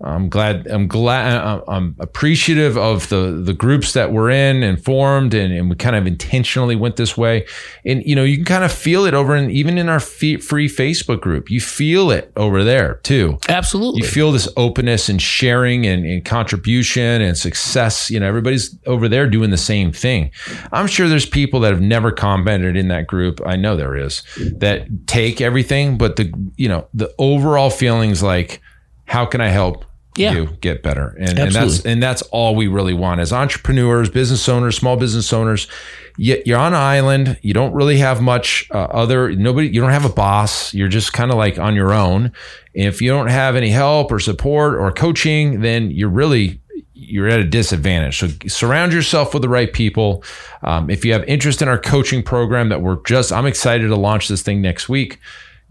I'm 0.03 0.31
glad. 0.31 0.67
I'm 0.67 0.89
glad. 0.89 1.37
Uh, 1.37 1.63
I'm 1.69 1.95
appreciative 1.99 2.79
of 2.79 3.11
the 3.11 3.43
the 3.45 3.53
groups 3.53 3.93
that 3.93 4.13
we're 4.13 4.31
in 4.31 4.63
and 4.63 4.83
formed, 4.83 5.35
and, 5.35 5.53
and 5.53 5.69
we 5.69 5.77
kind 5.77 5.95
of 5.95 6.07
intentionally 6.07 6.75
went 6.75 6.97
this 6.97 7.19
way. 7.19 7.47
And 7.85 8.03
you 8.07 8.17
know, 8.17 8.25
you 8.25 8.37
can 8.37 8.47
kind 8.47 8.65
of 8.65 8.73
feel 8.73 9.05
it 9.05 9.13
over 9.13 9.35
and 9.35 9.51
even 9.51 9.77
in 9.77 9.91
our 9.91 10.01
free 10.01 10.39
Facebook 10.39 11.21
group. 11.21 11.51
You 11.51 11.61
feel 11.61 12.11
it 12.11 12.33
over 12.37 12.65
there 12.65 12.95
too. 13.03 13.39
Absolutely. 13.51 14.01
You 14.01 14.09
feel 14.09 14.33
this 14.33 14.49
openness 14.57 15.11
and 15.11 15.21
sharing 15.21 15.87
and, 15.87 16.07
and 16.07 16.25
contribution 16.25 17.21
and 17.21 17.37
success. 17.37 18.11
You 18.11 18.21
know, 18.21 18.27
everybody's 18.27 18.79
over 18.87 19.07
there 19.07 19.29
doing 19.29 19.51
the 19.51 19.59
same 19.59 19.93
thing. 19.93 20.31
I'm 20.73 20.87
sure 20.87 21.09
there's 21.09 21.27
people 21.27 21.61
that 21.61 21.73
have 21.73 21.83
never 21.83 22.11
commented 22.11 22.75
in 22.75 22.89
that 22.89 23.07
group. 23.07 23.41
I 23.45 23.57
know 23.57 23.77
there 23.77 23.97
is 23.97 24.23
that 24.57 25.07
take 25.07 25.43
everything, 25.43 25.99
but 25.99 26.17
the 26.17 26.33
you 26.57 26.69
know 26.69 26.89
the 26.95 27.15
overall 27.19 27.69
feelings 27.69 28.23
like, 28.23 28.63
how 29.05 29.27
can 29.27 29.43
I 29.43 29.49
help? 29.49 29.85
Yeah. 30.17 30.33
you 30.33 30.47
get 30.61 30.83
better. 30.83 31.17
And, 31.19 31.39
and 31.39 31.53
that's 31.53 31.85
and 31.85 32.03
that's 32.03 32.23
all 32.23 32.55
we 32.55 32.67
really 32.67 32.95
want 32.95 33.21
as 33.21 33.33
entrepreneurs, 33.33 34.11
business 34.11 34.49
owners, 34.49 34.77
small 34.77 34.97
business 34.97 35.33
owners. 35.33 35.69
You're 36.17 36.59
on 36.59 36.75
an 36.75 36.81
island. 36.81 37.39
You 37.41 37.55
don't 37.55 37.73
really 37.73 37.99
have 37.99 38.21
much 38.21 38.69
uh, 38.73 38.79
other 38.79 39.31
nobody. 39.31 39.69
You 39.69 39.81
don't 39.81 39.91
have 39.91 40.05
a 40.05 40.11
boss. 40.11 40.75
You're 40.75 40.89
just 40.89 41.13
kind 41.13 41.31
of 41.31 41.37
like 41.37 41.59
on 41.59 41.75
your 41.75 41.95
own. 41.95 42.33
If 42.75 43.01
you 43.01 43.11
don't 43.11 43.29
have 43.29 43.57
any 43.57 43.71
help 43.71 44.13
or 44.13 44.19
support 44.19 44.75
or 44.75 44.93
coaching, 44.93 45.61
then 45.61 45.91
you're 45.91 46.11
really 46.11 46.61
you're 46.93 47.29
at 47.29 47.41
a 47.41 47.45
disadvantage. 47.45 48.19
So 48.19 48.29
surround 48.47 48.93
yourself 48.93 49.33
with 49.33 49.43
the 49.43 49.49
right 49.49 49.73
people. 49.73 50.23
Um, 50.63 50.91
if 50.91 51.05
you 51.05 51.13
have 51.13 51.25
interest 51.25 51.63
in 51.63 51.69
our 51.69 51.79
coaching 51.79 52.23
program 52.23 52.69
that 52.69 52.83
we're 52.83 53.03
just, 53.05 53.33
I'm 53.33 53.47
excited 53.47 53.89
to 53.89 53.97
launch 53.97 54.29
this 54.29 54.43
thing 54.43 54.61
next 54.61 54.89
week. 54.89 55.19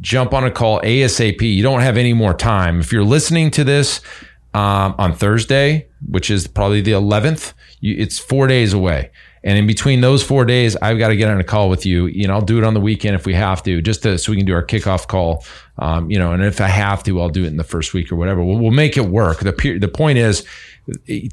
Jump 0.01 0.33
on 0.33 0.43
a 0.43 0.51
call 0.51 0.81
ASAP. 0.81 1.41
You 1.41 1.61
don't 1.61 1.81
have 1.81 1.97
any 1.97 2.13
more 2.13 2.33
time. 2.33 2.79
If 2.79 2.91
you're 2.91 3.03
listening 3.03 3.51
to 3.51 3.63
this 3.63 4.01
um, 4.53 4.95
on 4.97 5.13
Thursday, 5.13 5.87
which 6.07 6.29
is 6.29 6.47
probably 6.47 6.81
the 6.81 6.91
11th. 6.91 7.53
You, 7.81 7.95
it's 7.97 8.19
four 8.19 8.47
days 8.47 8.73
away. 8.73 9.11
And 9.43 9.57
in 9.57 9.67
between 9.67 10.01
those 10.01 10.21
four 10.21 10.43
days, 10.43 10.75
I've 10.77 10.97
got 10.97 11.09
to 11.09 11.15
get 11.15 11.29
on 11.29 11.39
a 11.39 11.45
call 11.45 11.69
with 11.69 11.85
you. 11.85 12.07
You 12.07 12.27
know, 12.27 12.33
I'll 12.33 12.41
do 12.41 12.57
it 12.57 12.63
on 12.65 12.73
the 12.73 12.81
weekend 12.81 13.15
if 13.15 13.25
we 13.25 13.33
have 13.35 13.63
to, 13.63 13.81
just 13.81 14.03
to, 14.03 14.17
so 14.17 14.31
we 14.31 14.37
can 14.37 14.45
do 14.45 14.53
our 14.53 14.65
kickoff 14.65 15.07
call. 15.07 15.45
Um, 15.77 16.11
you 16.11 16.19
know, 16.19 16.33
and 16.33 16.43
if 16.43 16.59
I 16.59 16.67
have 16.67 17.03
to, 17.03 17.21
I'll 17.21 17.29
do 17.29 17.45
it 17.45 17.47
in 17.47 17.55
the 17.55 17.63
first 17.63 17.93
week 17.93 18.11
or 18.11 18.17
whatever. 18.17 18.43
We'll, 18.43 18.57
we'll 18.57 18.71
make 18.71 18.97
it 18.97 19.05
work. 19.05 19.39
The 19.39 19.77
the 19.79 19.87
point 19.87 20.17
is, 20.17 20.45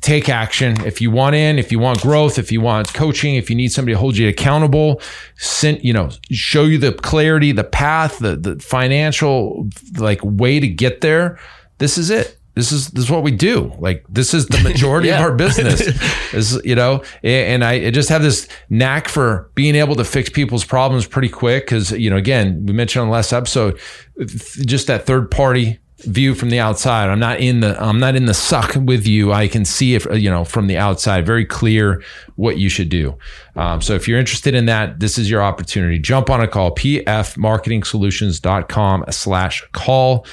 take 0.02 0.28
action. 0.28 0.80
If 0.86 1.00
you 1.00 1.10
want 1.10 1.34
in, 1.34 1.58
if 1.58 1.72
you 1.72 1.80
want 1.80 2.00
growth, 2.00 2.38
if 2.38 2.52
you 2.52 2.60
want 2.60 2.94
coaching, 2.94 3.34
if 3.34 3.50
you 3.50 3.56
need 3.56 3.72
somebody 3.72 3.94
to 3.94 3.98
hold 3.98 4.16
you 4.16 4.28
accountable, 4.28 5.00
send, 5.36 5.82
you 5.82 5.92
know, 5.92 6.10
show 6.30 6.62
you 6.62 6.78
the 6.78 6.92
clarity, 6.92 7.50
the 7.50 7.64
path, 7.64 8.20
the 8.20 8.36
the 8.36 8.56
financial 8.60 9.68
like 9.96 10.20
way 10.22 10.60
to 10.60 10.68
get 10.68 11.00
there. 11.00 11.40
This 11.78 11.98
is 11.98 12.10
it 12.10 12.38
this 12.56 12.72
is 12.72 12.88
this 12.88 13.04
is 13.04 13.10
what 13.10 13.22
we 13.22 13.30
do. 13.30 13.70
Like 13.78 14.04
this 14.08 14.32
is 14.32 14.46
the 14.46 14.58
majority 14.62 15.08
yeah. 15.10 15.18
of 15.18 15.22
our 15.22 15.34
business. 15.36 15.80
is 16.32 16.58
you 16.64 16.74
know, 16.74 17.02
and 17.22 17.62
I 17.62 17.90
just 17.90 18.08
have 18.08 18.22
this 18.22 18.48
knack 18.70 19.08
for 19.08 19.50
being 19.54 19.74
able 19.74 19.94
to 19.96 20.04
fix 20.04 20.30
people's 20.30 20.64
problems 20.64 21.06
pretty 21.06 21.28
quick 21.28 21.66
because 21.66 21.92
you 21.92 22.08
know, 22.08 22.16
again, 22.16 22.64
we 22.66 22.72
mentioned 22.72 23.02
on 23.02 23.08
the 23.08 23.12
last 23.12 23.32
episode, 23.32 23.78
just 24.26 24.86
that 24.86 25.04
third 25.06 25.30
party 25.30 25.78
view 26.00 26.34
from 26.34 26.48
the 26.48 26.58
outside. 26.58 27.10
I'm 27.10 27.18
not 27.18 27.40
in 27.40 27.60
the 27.60 27.78
I'm 27.82 28.00
not 28.00 28.16
in 28.16 28.24
the 28.24 28.32
suck 28.32 28.74
with 28.74 29.06
you. 29.06 29.34
I 29.34 29.48
can 29.48 29.66
see 29.66 29.94
if 29.94 30.06
you 30.10 30.30
know, 30.30 30.46
from 30.46 30.66
the 30.66 30.78
outside, 30.78 31.26
very 31.26 31.44
clear 31.44 32.02
what 32.36 32.56
you 32.56 32.70
should 32.70 32.88
do. 32.88 33.18
Um, 33.54 33.82
so 33.82 33.92
if 33.94 34.08
you're 34.08 34.18
interested 34.18 34.54
in 34.54 34.64
that, 34.66 35.00
this 35.00 35.18
is 35.18 35.30
your 35.30 35.42
opportunity. 35.42 35.98
Jump 35.98 36.30
on 36.30 36.40
a 36.40 36.48
call. 36.48 36.74
pfmarketingsolutions.com 36.74 39.04
slash 39.10 39.62
call. 39.72 40.24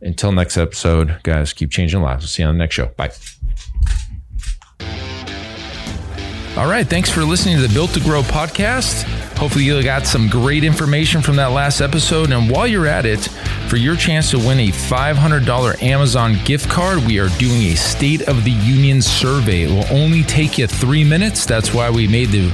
Until 0.00 0.32
next 0.32 0.56
episode, 0.56 1.18
guys, 1.22 1.52
keep 1.52 1.70
changing 1.70 2.02
lives. 2.02 2.22
We'll 2.22 2.28
see 2.28 2.42
you 2.42 2.48
on 2.48 2.56
the 2.56 2.58
next 2.58 2.74
show. 2.74 2.86
Bye. 2.96 3.10
All 6.56 6.68
right. 6.70 6.86
Thanks 6.86 7.10
for 7.10 7.24
listening 7.24 7.56
to 7.56 7.62
the 7.66 7.72
Built 7.74 7.90
to 7.94 8.00
Grow 8.00 8.22
podcast. 8.22 9.02
Hopefully, 9.38 9.64
you 9.64 9.82
got 9.82 10.06
some 10.06 10.28
great 10.28 10.62
information 10.62 11.20
from 11.20 11.34
that 11.36 11.50
last 11.50 11.80
episode. 11.80 12.30
And 12.30 12.48
while 12.48 12.68
you're 12.68 12.86
at 12.86 13.06
it, 13.06 13.28
for 13.68 13.76
your 13.76 13.96
chance 13.96 14.30
to 14.30 14.38
win 14.38 14.60
a 14.60 14.68
$500 14.68 15.82
Amazon 15.82 16.36
gift 16.44 16.70
card, 16.70 16.98
we 16.98 17.18
are 17.18 17.28
doing 17.38 17.62
a 17.62 17.74
State 17.74 18.28
of 18.28 18.44
the 18.44 18.52
Union 18.52 19.02
survey. 19.02 19.62
It 19.62 19.70
will 19.70 19.86
only 19.90 20.22
take 20.22 20.56
you 20.56 20.68
three 20.68 21.02
minutes. 21.02 21.44
That's 21.44 21.74
why 21.74 21.90
we 21.90 22.06
made 22.06 22.28
the 22.28 22.48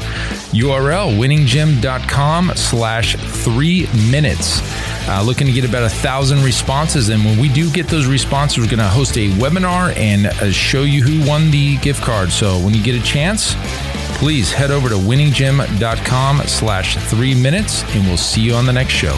URL 0.53 1.19
winninggym.com 1.19 2.53
slash 2.55 3.17
three 3.17 3.87
minutes. 4.11 4.61
Uh, 5.11 5.21
looking 5.21 5.45
to 5.45 5.53
get 5.53 5.65
about 5.65 5.83
a 5.83 5.89
thousand 5.89 6.41
responses. 6.45 7.09
And 7.09 7.25
when 7.25 7.37
we 7.37 7.49
do 7.49 7.69
get 7.69 7.89
those 7.89 8.07
responses, 8.07 8.59
we're 8.59 8.71
going 8.71 8.79
to 8.79 8.85
host 8.85 9.17
a 9.17 9.29
webinar 9.31 9.93
and 9.97 10.27
uh, 10.27 10.53
show 10.53 10.83
you 10.83 11.03
who 11.03 11.29
won 11.29 11.51
the 11.51 11.79
gift 11.79 12.01
card. 12.01 12.31
So 12.31 12.61
when 12.61 12.75
you 12.75 12.83
get 12.83 12.95
a 12.95 13.03
chance, 13.03 13.57
please 14.19 14.53
head 14.53 14.71
over 14.71 14.89
to 14.89 14.95
winninggym.com 14.95 16.43
slash 16.47 16.97
three 17.09 17.35
minutes 17.35 17.83
and 17.93 18.07
we'll 18.07 18.17
see 18.17 18.41
you 18.41 18.55
on 18.55 18.67
the 18.67 18.73
next 18.73 18.93
show. 18.93 19.17